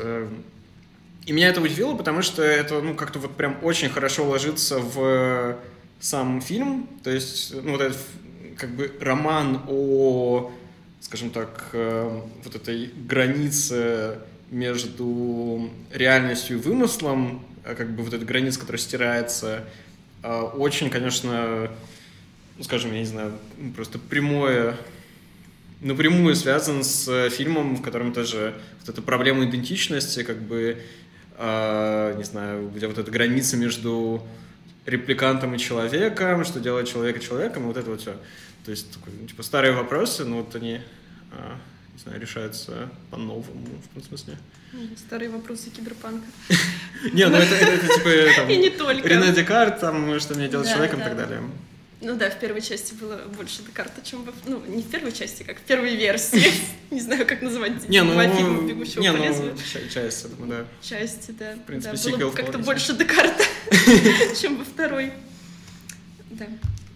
[1.23, 4.79] Э, и меня это удивило, потому что это, ну, как-то вот прям очень хорошо ложится
[4.79, 5.59] в
[6.01, 6.89] сам фильм.
[7.03, 7.99] То есть, ну, вот этот
[8.57, 10.53] как бы роман о
[11.01, 14.18] скажем так, э, вот этой границе
[14.51, 19.64] между реальностью и вымыслом, а как бы вот эта граница, которая стирается,
[20.23, 21.71] э, очень, конечно,
[22.59, 23.33] ну, скажем, я не знаю,
[23.75, 24.77] просто прямое,
[25.81, 30.83] напрямую связан с фильмом, в котором тоже вот эта проблема идентичности, как бы,
[31.41, 34.22] э, не знаю, где вот эта граница между
[34.86, 38.16] репликантом и человеком, что делает человека человеком, и вот это вот все.
[38.64, 40.80] То есть, такой, ну, типа, старые вопросы, но вот они,
[41.32, 41.57] а,
[41.95, 44.36] не знаю, решаются по-новому, в том смысле.
[44.97, 46.26] Старые вопросы киберпанка.
[47.12, 48.49] Не, ну это, это, типа там...
[48.49, 49.09] И не только.
[49.09, 51.43] Рене Декарт, там, что мне делать человеком и так далее.
[52.03, 54.32] Ну да, в первой части было больше Декарта, чем во...
[54.46, 56.51] Ну, не в первой части, как в первой версии.
[56.90, 59.55] Не знаю, как называть не, ну, фильма «Бегущего не, по лезвию».
[59.55, 60.66] Ну, часть, я думаю, да.
[60.80, 61.55] Части, да.
[61.55, 63.44] В принципе, да, было как-то больше Декарта,
[64.40, 65.12] чем во второй.
[66.30, 66.46] Да.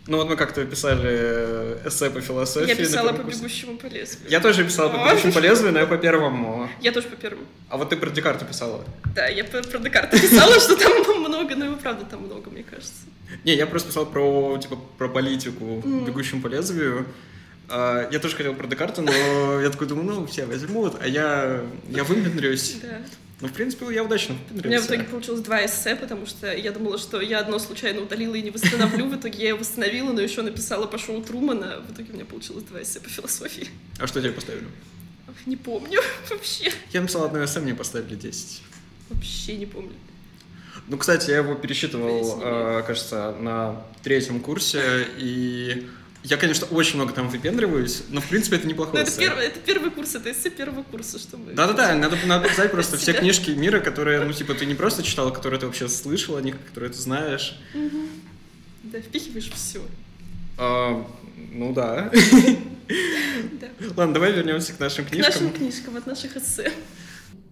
[0.07, 2.69] Ну вот мы как-то писали э, эссе по философии.
[2.69, 4.31] Я писала по бегущему по лезвию.
[4.31, 6.69] Я тоже писала по бегущему по лезвию, но я по первому.
[6.81, 7.47] Я тоже по первому.
[7.71, 8.85] А вот ты про Декарта писала?
[9.15, 12.63] Да, я про, про Декарта писала, что там много, но его правда там много, мне
[12.63, 12.93] кажется.
[13.45, 16.07] Не, я просто писал про, типа, про политику mm.
[16.07, 17.07] бегущему по лезвию.
[17.69, 19.13] А, я тоже хотел про Декарта, но
[19.61, 22.77] я такой думаю, ну, все возьмут, а я, я выпендрюсь.
[22.83, 22.99] Да.
[23.41, 26.71] Ну, в принципе, я удачно У меня в итоге получилось два эссе, потому что я
[26.73, 29.07] думала, что я одно случайно удалила и не восстановлю.
[29.07, 31.83] В итоге я его восстановила, но еще написала по шоу Трумана.
[31.87, 33.69] В итоге у меня получилось два эссе по философии.
[33.99, 34.67] А что тебе поставили?
[35.47, 36.73] Не помню вообще.
[36.93, 38.63] Я написал одно эссе, мне поставили 10.
[39.11, 39.93] Вообще не помню.
[40.87, 45.87] Ну, кстати, я его пересчитывал, э, кажется, на третьем курсе, и
[46.25, 49.91] я, конечно, очень много там выпендриваюсь, но, в принципе, это неплохой это, первый, это первый
[49.91, 51.53] курс, это эссе первого курса, чтобы...
[51.53, 55.33] Да-да-да, надо, надо писать просто все книжки мира, которые, ну, типа, ты не просто читал,
[55.33, 57.59] которые ты вообще слышал о них, которые ты знаешь.
[58.83, 59.81] Да, впихиваешь все.
[60.59, 61.07] А,
[61.53, 62.11] ну да.
[63.97, 65.33] Ладно, давай вернемся к нашим книжкам.
[65.33, 66.73] К нашим книжкам, от наших эссе.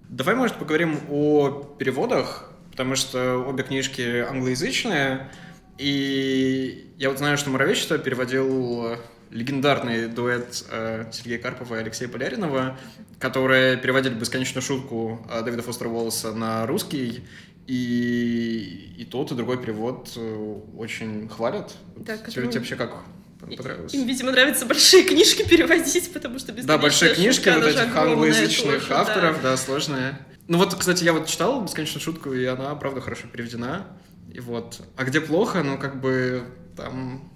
[0.08, 5.30] Давай, может, поговорим о переводах, потому что обе книжки англоязычные,
[5.78, 8.96] и я вот знаю, что Моровечество переводил
[9.32, 12.76] легендарный дуэт э, Сергея Карпова и Алексея Поляринова,
[13.18, 17.24] которые переводили «Бесконечную шутку» э, Дэвида Фостера Уоллеса на русский,
[17.66, 21.72] и, и тот, и другой перевод э, очень хвалят.
[21.96, 22.92] Да, Тебе, тебе вообще как
[23.40, 23.94] понравилось?
[23.94, 29.36] Им, видимо, нравится большие книжки переводить, потому что Да, большие книжки вот этих англоязычных авторов,
[29.42, 29.52] да.
[29.52, 30.18] да, сложные.
[30.52, 33.86] Ну вот, кстати, я вот читал «Бесконечную шутку», и она, правда, хорошо переведена.
[34.30, 34.82] И вот.
[34.98, 36.44] А где плохо, ну, как бы
[36.76, 37.26] там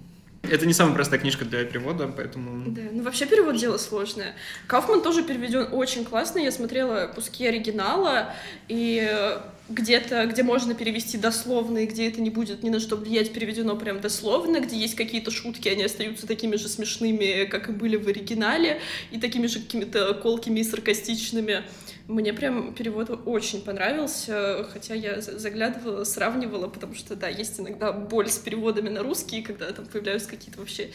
[0.43, 2.69] это не самая простая книжка для перевода, поэтому...
[2.71, 4.35] Да, ну вообще перевод дело сложное.
[4.67, 6.37] Кауфман тоже переведен очень классно.
[6.37, 8.35] Я смотрела куски оригинала,
[8.67, 13.33] и где-то, где можно перевести дословно, и где это не будет ни на что влиять,
[13.33, 17.97] переведено прям дословно, где есть какие-то шутки, они остаются такими же смешными, как и были
[17.97, 21.63] в оригинале, и такими же какими-то колкими и саркастичными.
[22.07, 28.29] Мне прям перевод очень понравился, хотя я заглядывала, сравнивала, потому что, да, есть иногда боль
[28.29, 30.89] с переводами на русский, когда там появляются какие-то вообще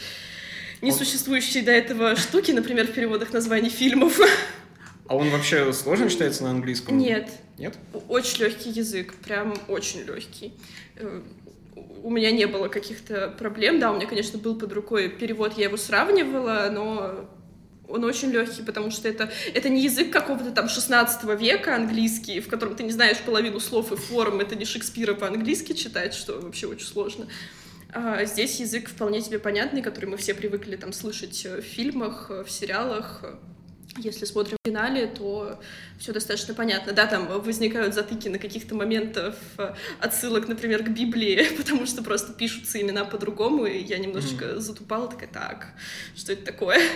[0.80, 4.18] несуществующие до этого штуки, например, в переводах названий фильмов.
[5.08, 6.96] А он вообще сложно читается на английском?
[6.96, 7.28] Нет.
[7.58, 7.76] Нет?
[8.08, 10.54] Очень легкий язык, прям очень легкий.
[10.96, 11.20] Э,
[12.02, 13.78] у меня не было каких-то проблем.
[13.78, 17.28] Да, у меня, конечно, был под рукой перевод, я его сравнивала, но
[17.92, 22.48] он очень легкий, потому что это, это не язык какого-то там 16 века английский, в
[22.48, 26.66] котором ты не знаешь половину слов и форм, это не Шекспира по-английски читать, что вообще
[26.66, 27.26] очень сложно.
[27.94, 32.48] А здесь язык вполне тебе понятный, который мы все привыкли там слышать в фильмах, в
[32.48, 33.22] сериалах.
[33.98, 35.60] Если смотрим в финале, то
[35.98, 36.92] все достаточно понятно.
[36.92, 42.32] Да, там возникают затыки на каких-то моментов э, отсылок, например, к Библии, потому что просто
[42.32, 44.58] пишутся имена по-другому, и я немножечко mm-hmm.
[44.60, 45.68] затупала, такая, так,
[46.16, 46.80] что это такое?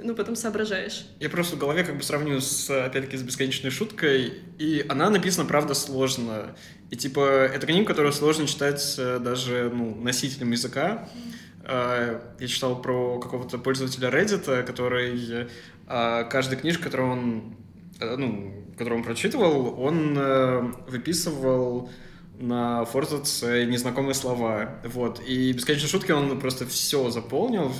[0.00, 1.06] Ну, потом соображаешь.
[1.18, 5.44] Я просто в голове как бы сравню с, опять-таки, с бесконечной шуткой, и она написана,
[5.44, 6.54] правда, сложно.
[6.90, 11.08] И, типа, это книга, которую сложно читать э, даже, ну, носителям языка.
[11.12, 11.48] Mm-hmm.
[11.68, 15.48] Я читал про какого-то пользователя Reddit, который
[15.88, 17.56] а каждая книжка, которую он,
[17.98, 21.90] э, ну, которую он прочитывал, он э, выписывал
[22.38, 27.72] на форзац незнакомые слова, вот, и бесконечной шутки он просто все заполнил,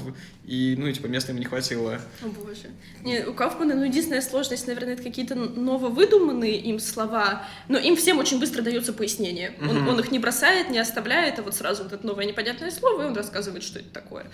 [0.44, 2.00] и, ну, и, типа, места ему не хватило.
[2.22, 2.70] О, боже.
[3.04, 8.18] Не, у Кауфмана, ну, единственная сложность, наверное, это какие-то нововыдуманные им слова, но им всем
[8.18, 9.54] очень быстро дается пояснение.
[9.60, 9.88] Он, uh-huh.
[9.90, 13.06] он их не бросает, не оставляет, а вот сразу вот это новое непонятное слово, и
[13.06, 14.26] он рассказывает, что это такое,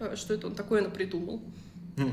[0.00, 1.42] э, что это он такое напридумал.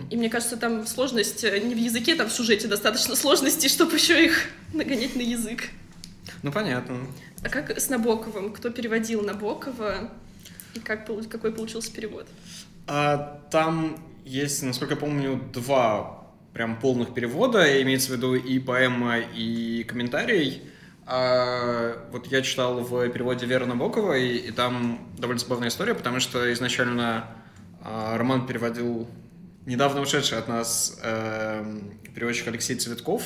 [0.10, 3.96] И мне кажется, там сложность э, не в языке, там в сюжете достаточно сложностей, чтобы
[3.96, 5.64] еще их нагонять на язык.
[6.42, 7.00] Ну, понятно.
[7.44, 8.54] А как с Набоковым?
[8.54, 10.12] Кто переводил Набокова?
[10.74, 12.28] И как, какой получился перевод?
[12.88, 19.20] А, там есть, насколько я помню, два прям полных перевода, имеется в виду и поэма,
[19.20, 20.62] и комментарий.
[21.06, 26.52] А, вот я читал в переводе Веры Набоковой, и там довольно забавная история, потому что
[26.54, 27.28] изначально
[27.82, 29.08] а, роман переводил
[29.66, 31.80] недавно ушедший от нас э,
[32.14, 33.24] переводчик Алексей Цветков,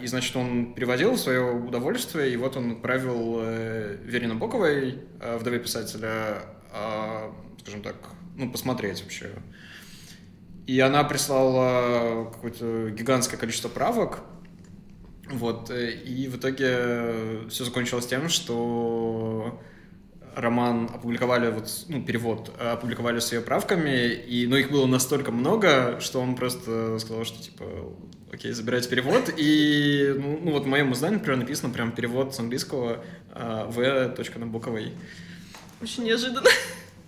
[0.00, 5.58] и, значит, он переводил свое удовольствие, и вот он отправил э, Вере Набоковой, э, вдове
[5.58, 6.42] писателя,
[6.72, 7.30] э,
[7.60, 7.96] скажем так,
[8.36, 9.30] ну, посмотреть вообще.
[10.66, 14.20] И она прислала какое-то гигантское количество правок,
[15.28, 19.60] вот, э, и в итоге все закончилось тем, что
[20.34, 25.32] роман опубликовали, вот, ну, перевод э, опубликовали с ее правками, и, ну, их было настолько
[25.32, 27.64] много, что он просто сказал, что, типа,
[28.32, 32.40] окей, забирайте перевод, и, ну, ну вот в моем издании, например, написано прям перевод с
[32.40, 34.38] английского uh, в.
[34.38, 34.92] Набоковой.
[35.82, 36.48] Очень неожиданно.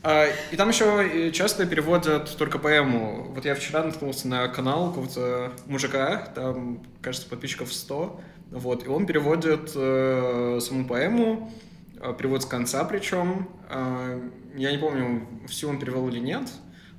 [0.02, 3.32] А, и там еще часто переводят только поэму.
[3.34, 8.20] Вот я вчера наткнулся на канал какого-то мужика, там, кажется, подписчиков 100,
[8.50, 11.71] вот, и он переводит э, саму поэму, Э,
[12.18, 13.48] перевод с конца причем.
[13.70, 14.20] Э,
[14.54, 16.48] я не помню, всю он перевел или нет.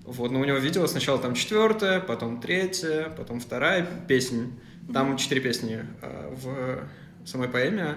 [0.05, 4.47] Вот, но у него видео сначала там четвертая, потом третья, потом вторая песня.
[4.93, 7.95] Там четыре песни э, в самой поэме.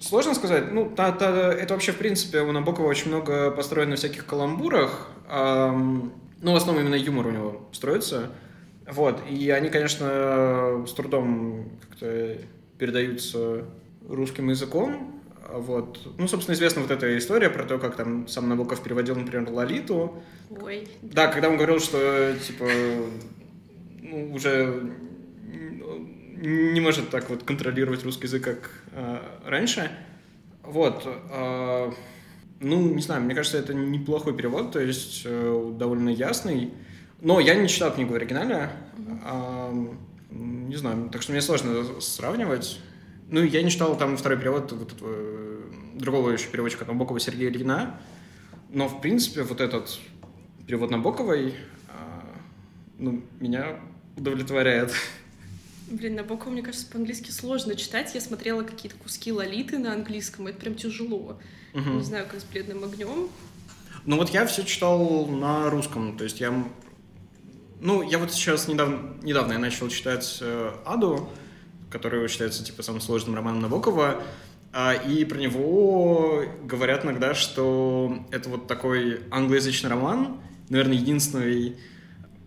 [0.00, 0.72] Сложно сказать.
[0.72, 5.08] Ну, та, та, это вообще, в принципе, у Набокова очень много построено на всяких каламбурах.
[5.28, 8.30] Эм, ну, в основном именно юмор у него строится.
[8.90, 9.22] Вот.
[9.30, 12.36] И они, конечно, с трудом как-то
[12.78, 13.64] передаются
[14.08, 15.21] русским языком.
[15.52, 16.00] Вот.
[16.18, 20.22] Ну, собственно, известна вот эта история про то, как там сам Набоков переводил, например, Лолиту.
[20.50, 20.88] Ой.
[21.02, 22.64] Да, когда он говорил, что, типа,
[24.00, 24.92] ну, уже
[26.42, 29.90] не может так вот контролировать русский язык, как э, раньше.
[30.62, 31.06] Вот.
[31.06, 31.92] Э,
[32.60, 36.72] ну, не знаю, мне кажется, это неплохой перевод, то есть э, довольно ясный.
[37.20, 38.70] Но я не читал книгу в оригинале.
[39.24, 39.86] Э,
[40.30, 42.80] не знаю, так что мне сложно сравнивать.
[43.32, 45.62] Ну, я не читал там второй перевод вот этого э,
[45.94, 47.98] другого еще переводчика Набокова Сергея Ильина,
[48.68, 49.98] но, в принципе, вот этот
[50.66, 51.54] перевод Набоковой
[51.88, 52.26] а,
[52.98, 53.80] ну, меня
[54.18, 54.92] удовлетворяет.
[55.88, 58.14] Блин, Набокова, мне кажется, по-английски сложно читать.
[58.14, 61.40] Я смотрела какие-то куски Лолиты на английском, это прям тяжело.
[61.72, 61.90] Угу.
[61.90, 63.30] Не знаю, как с «Бледным огнем».
[64.04, 66.52] Ну вот я все читал на русском, то есть я...
[67.80, 71.30] Ну, я вот сейчас недавно, недавно я начал читать э, «Аду»,
[71.92, 74.22] который считается типа самым сложным романом Набокова.
[74.72, 81.76] А, и про него говорят иногда, что это вот такой англоязычный роман, наверное, единственный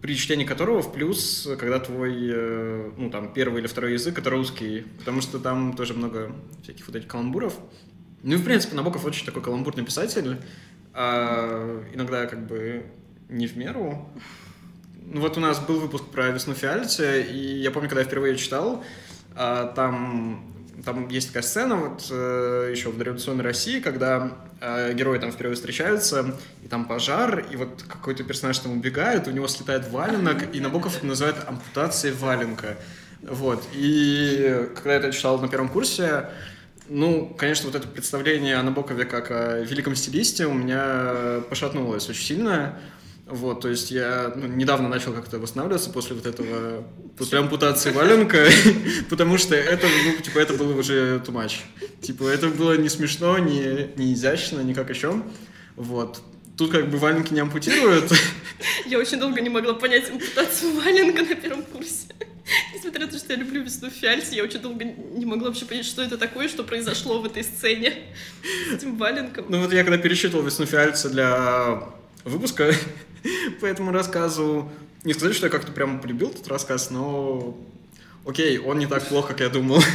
[0.05, 4.29] при чтении которого в плюс, когда твой, э, ну, там, первый или второй язык— это
[4.29, 7.55] русский, потому что там тоже много всяких вот этих каламбуров.
[8.21, 10.37] Ну и, в принципе, Набоков очень такой каламбурный писатель,
[10.93, 12.85] а иногда как бы
[13.29, 14.07] не в меру.
[15.07, 18.35] Ну вот у нас был выпуск про «Весну Фиальте», и я помню, когда я впервые
[18.35, 18.83] читал,
[19.35, 24.31] а, там, там есть такая сцена вот э, еще в дореволюционной России, когда
[24.61, 29.31] э, герои там впервые встречаются, и там пожар, и вот какой-то персонаж там убегает, у
[29.31, 32.77] него слетает валенок, и Набоков это называет ампутацией валенка.
[33.21, 33.63] Вот.
[33.73, 36.29] И когда я это читал на первом курсе,
[36.87, 42.23] ну, конечно, вот это представление о Набокове как о великом стилисте у меня пошатнулось очень
[42.23, 42.77] сильно.
[43.27, 46.83] Вот, то есть я ну, недавно начал как-то восстанавливаться после вот этого,
[47.17, 48.45] после ампутации валенка,
[49.09, 51.61] потому что это, ну, типа, это было уже too much.
[52.01, 55.23] Типа, это было не смешно, не, не изящно, никак еще.
[55.75, 56.21] Вот.
[56.55, 58.13] тут как бы валенки не ампутируют.
[58.85, 62.05] Я очень долго не могла понять ампутацию валенка на первом курсе.
[62.75, 65.65] Несмотря на то, что я люблю весну в фиальсе, я очень долго не могла вообще
[65.65, 67.93] понять, что это такое, что произошло в этой сцене
[68.69, 69.45] с этим валенком.
[69.49, 71.89] Ну вот я когда пересчитывал весну фиальца для
[72.25, 72.73] выпуска
[73.61, 74.69] по этому рассказу,
[75.03, 77.57] не сказать, что я как-то прям полюбил этот рассказ, но
[78.25, 79.81] окей, он не так плохо, как я думал.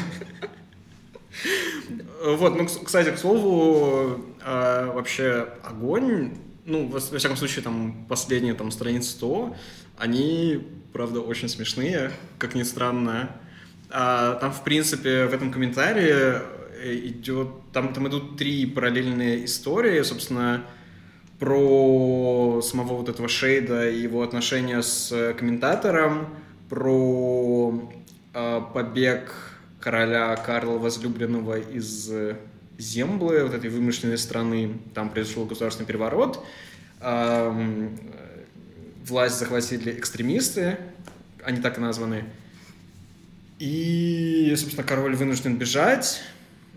[2.23, 8.71] Вот, ну, кстати, к слову, а, вообще огонь, ну, во, всяком случае, там, последние там
[8.71, 9.57] страницы 100,
[9.97, 13.35] они, правда, очень смешные, как ни странно.
[13.89, 16.41] А, там, в принципе, в этом комментарии
[16.83, 20.65] э, идет, там, там идут три параллельные истории, собственно,
[21.41, 26.29] про самого вот этого Шейда и его отношения с комментатором,
[26.69, 27.91] про
[28.33, 29.35] э, побег
[29.81, 32.13] короля Карла Возлюбленного из
[32.81, 34.79] Земблы, вот этой вымышленной страны.
[34.95, 36.45] Там произошел государственный переворот.
[37.01, 37.89] Э,
[39.07, 40.79] власть захватили экстремисты,
[41.43, 42.25] они так и названы.
[43.59, 46.23] И, собственно, король вынужден бежать.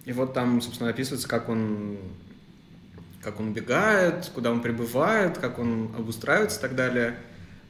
[0.05, 1.97] И вот там, собственно, описывается, как он
[3.23, 7.15] как он убегает, куда он прибывает, как он обустраивается и так далее.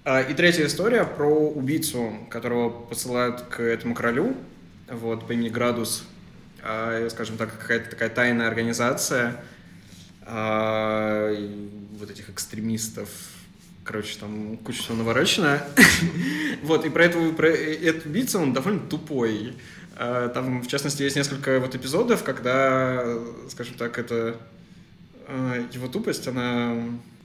[0.03, 4.35] А, и третья история про убийцу, которого посылают к этому королю,
[4.89, 6.05] вот, по имени Градус,
[6.63, 9.41] а, скажем так, какая-то такая тайная организация
[10.25, 11.31] а,
[11.99, 13.09] вот этих экстремистов,
[13.83, 15.61] короче, там куча всего наворочено.
[16.63, 19.55] вот, и про этого, про этот убийца, он довольно тупой.
[19.95, 24.62] Там, в частности, есть несколько вот эпизодов, когда, скажем так, это Э,
[25.71, 26.75] его тупость, она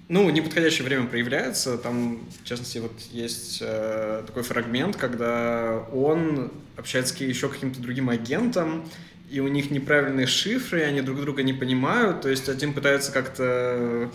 [0.09, 1.77] ну, неподходящее время проявляется.
[1.77, 8.09] Там, в частности, вот есть э, такой фрагмент, когда он общается с еще каким-то другим
[8.09, 8.89] агентом,
[9.31, 12.23] и у них неправильные шифры, и они друг друга не понимают.
[12.23, 14.11] То есть один пытается как-то,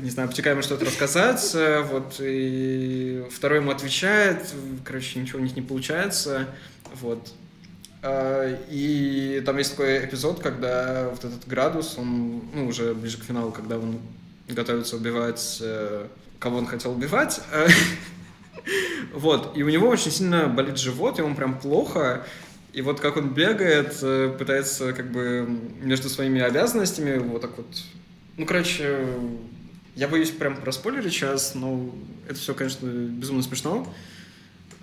[0.00, 5.54] не знаю, обтекаемо что-то рассказать, э, вот, и второй ему отвечает, короче, ничего у них
[5.56, 6.48] не получается,
[6.94, 7.34] вот.
[8.06, 13.24] А, и там есть такой эпизод, когда вот этот градус, он, ну, уже ближе к
[13.24, 13.98] финалу, когда он
[14.48, 16.06] готовится убивать, э,
[16.38, 17.40] кого он хотел убивать.
[19.12, 22.26] Вот, и у него очень сильно болит живот, он прям плохо.
[22.72, 25.48] И вот как он бегает, э, пытается как бы
[25.80, 27.66] между своими обязанностями вот так вот...
[28.36, 29.06] Ну, короче,
[29.94, 31.94] я боюсь прям проспойлерить сейчас, но
[32.28, 33.86] это все, конечно, безумно смешно.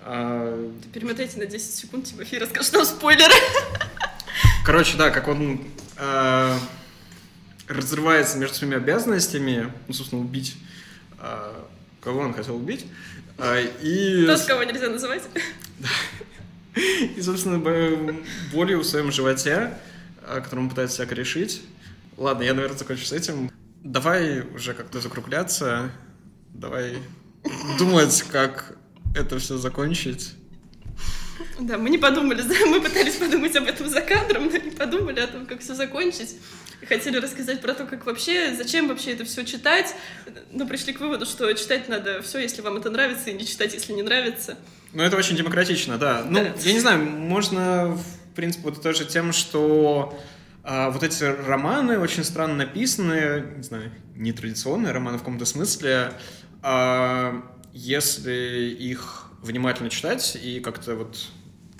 [0.06, 0.70] А...
[0.92, 3.32] Перемотайте на 10 секунд, Тимофей расскажет нам спойлеры.
[4.62, 6.58] Короче, да, как он э,
[7.68, 10.56] разрывается между своими обязанностями, ну, собственно, убить,
[11.18, 11.52] э,
[12.02, 12.84] кого он хотел убить.
[13.38, 14.26] Э, и...
[14.26, 15.22] Тот, кого нельзя называть.
[16.76, 17.60] И, собственно,
[18.52, 19.78] болью в своем животе,
[20.26, 21.62] которую он пытается всяко решить.
[22.16, 23.48] Ладно, я, наверное, закончу с этим.
[23.84, 25.92] Давай уже как-то закругляться.
[26.52, 26.98] Давай
[27.78, 28.76] думать, как
[29.14, 30.34] это все закончить.
[31.58, 35.26] Да, мы не подумали, мы пытались подумать об этом за кадром, но не подумали о
[35.26, 36.36] том, как все закончить.
[36.88, 39.94] Хотели рассказать про то, как вообще, зачем вообще это все читать,
[40.52, 43.72] но пришли к выводу, что читать надо все, если вам это нравится, и не читать,
[43.72, 44.58] если не нравится.
[44.92, 46.24] Ну, это очень демократично, да.
[46.28, 46.52] Ну, да.
[46.60, 50.18] я не знаю, можно, в принципе, вот тоже тем, что
[50.62, 56.12] а, вот эти романы очень странно написаны, не знаю, нетрадиционные романы в каком-то смысле,
[56.62, 57.42] а,
[57.74, 61.26] если их внимательно читать и как-то вот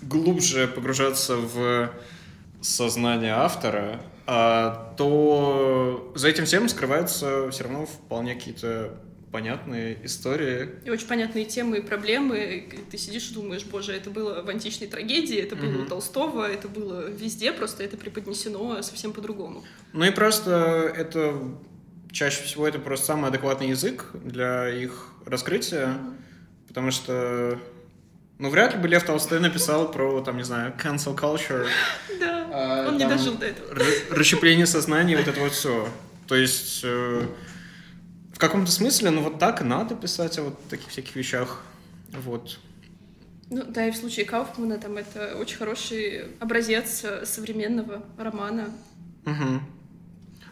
[0.02, 1.92] глубже погружаться в
[2.60, 8.98] сознание автора, а, то за этим всем скрываются все равно вполне какие-то
[9.30, 10.70] понятные истории.
[10.84, 12.68] И очень понятные темы и проблемы.
[12.90, 15.86] Ты сидишь и думаешь, боже, это было в античной трагедии, это было mm-hmm.
[15.86, 19.64] у Толстого, это было везде, просто это преподнесено совсем по-другому.
[19.92, 21.34] Ну и просто это
[22.12, 25.98] чаще всего это просто самый адекватный язык для их раскрытия,
[26.68, 27.58] потому что
[28.38, 31.66] ну, вряд ли бы Лев Толстой написал про, там, не знаю, cancel culture.
[32.20, 33.74] Да, а, он не дожил до этого.
[34.10, 35.88] Расщепление сознания, вот это вот все.
[36.26, 37.26] То есть, э,
[38.32, 41.62] в каком-то смысле, ну, вот так и надо писать о вот таких всяких вещах.
[42.12, 42.58] Вот.
[43.50, 48.70] Ну, да, и в случае Кауфмана там это очень хороший образец современного романа.
[49.26, 49.60] Угу.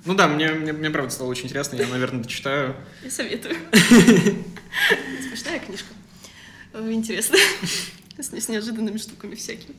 [0.04, 2.74] Ну да, мне, мне, мне правда стало очень интересно, я, наверное, дочитаю.
[3.04, 3.56] Я советую.
[5.28, 5.88] Смешная книжка.
[6.74, 7.36] Интересно.
[8.18, 9.74] С неожиданными штуками всякими.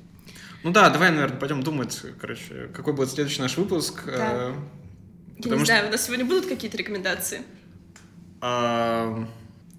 [0.64, 4.04] Ну да, давай, наверное, пойдем думать, короче, какой будет следующий наш выпуск.
[4.06, 4.14] Да.
[4.16, 4.54] Э,
[5.40, 5.66] я не что...
[5.66, 7.42] знаю, у нас сегодня будут какие-то рекомендации?
[8.40, 9.28] А...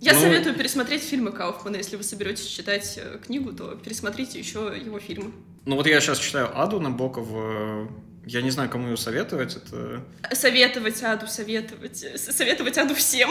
[0.00, 0.20] Я ну...
[0.20, 1.76] советую пересмотреть фильмы Кауфмана.
[1.76, 5.32] Если вы соберетесь читать э, книгу, то пересмотрите еще его фильмы.
[5.64, 7.88] Ну вот я сейчас читаю Аду Набокова.
[8.26, 9.56] Я не знаю, кому ее советовать.
[9.56, 10.02] Это...
[10.32, 12.04] Советовать Аду, советовать.
[12.18, 13.30] Советовать Аду всем.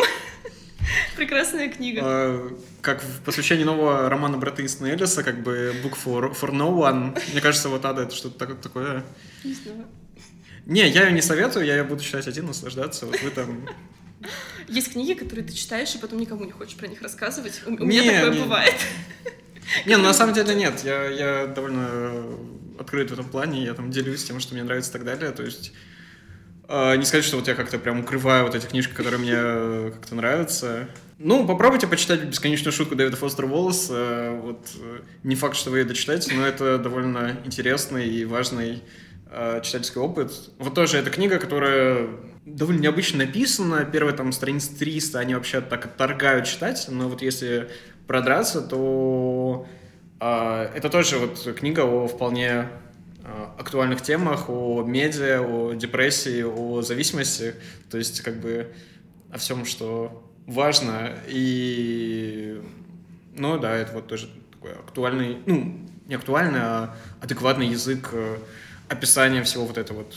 [1.15, 2.01] Прекрасная книга.
[2.03, 6.77] А, как в посвящении нового романа Брата Истона Эллиса, как бы Book for, for No
[6.77, 7.17] One.
[7.31, 9.03] Мне кажется, вот Ада это что-то такое.
[9.43, 9.85] Не знаю.
[10.65, 13.05] Не, я ее не советую, я ее буду читать один, наслаждаться.
[13.05, 13.67] Вот вы там
[14.67, 17.61] есть книги, которые ты читаешь, и потом никому не хочешь про них рассказывать.
[17.65, 18.39] У, у меня такое не.
[18.41, 18.75] бывает.
[19.85, 20.81] Не, ну на самом деле нет.
[20.83, 22.37] Я, я довольно
[22.84, 23.63] открыт в этом плане.
[23.63, 25.31] Я там делюсь тем, что мне нравится и так далее.
[25.31, 25.73] То есть
[26.67, 30.15] э, не сказать, что вот я как-то прям укрываю вот эти книжки, которые мне как-то
[30.15, 30.89] нравятся.
[31.19, 34.31] Ну, попробуйте почитать «Бесконечную шутку» Дэвида Фостера Волоса.
[34.41, 38.84] Вот, э, не факт, что вы ее дочитаете, но это довольно интересный и важный
[39.31, 40.31] э, читательский опыт.
[40.59, 42.09] Вот тоже эта книга, которая
[42.45, 43.86] довольно необычно написано.
[43.86, 47.69] Первые там страниц 300, они вообще так отторгают читать, но вот если
[48.05, 49.82] продраться, то э,
[50.20, 52.70] это тоже вот книга о вполне
[53.24, 57.55] э, актуальных темах, о медиа, о депрессии, о зависимости,
[57.89, 58.74] то есть как бы
[59.32, 61.11] о всем, что важно.
[61.28, 62.61] И,
[63.36, 68.38] ну да, это вот тоже такой актуальный, ну, не актуальный, а адекватный язык э,
[68.89, 70.16] описания всего вот этого вот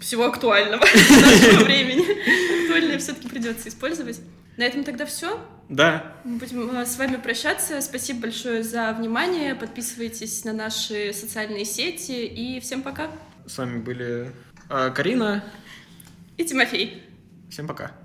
[0.00, 2.64] всего актуального нашего времени.
[2.64, 4.20] Актуальное все-таки придется использовать.
[4.60, 5.40] На этом тогда все.
[5.70, 6.16] Да.
[6.22, 7.80] Мы будем э, с вами прощаться.
[7.80, 9.54] Спасибо большое за внимание.
[9.54, 12.26] Подписывайтесь на наши социальные сети.
[12.26, 13.10] И всем пока.
[13.46, 14.30] С вами были
[14.68, 15.42] э, Карина
[16.36, 17.02] и Тимофей.
[17.48, 17.92] Всем пока.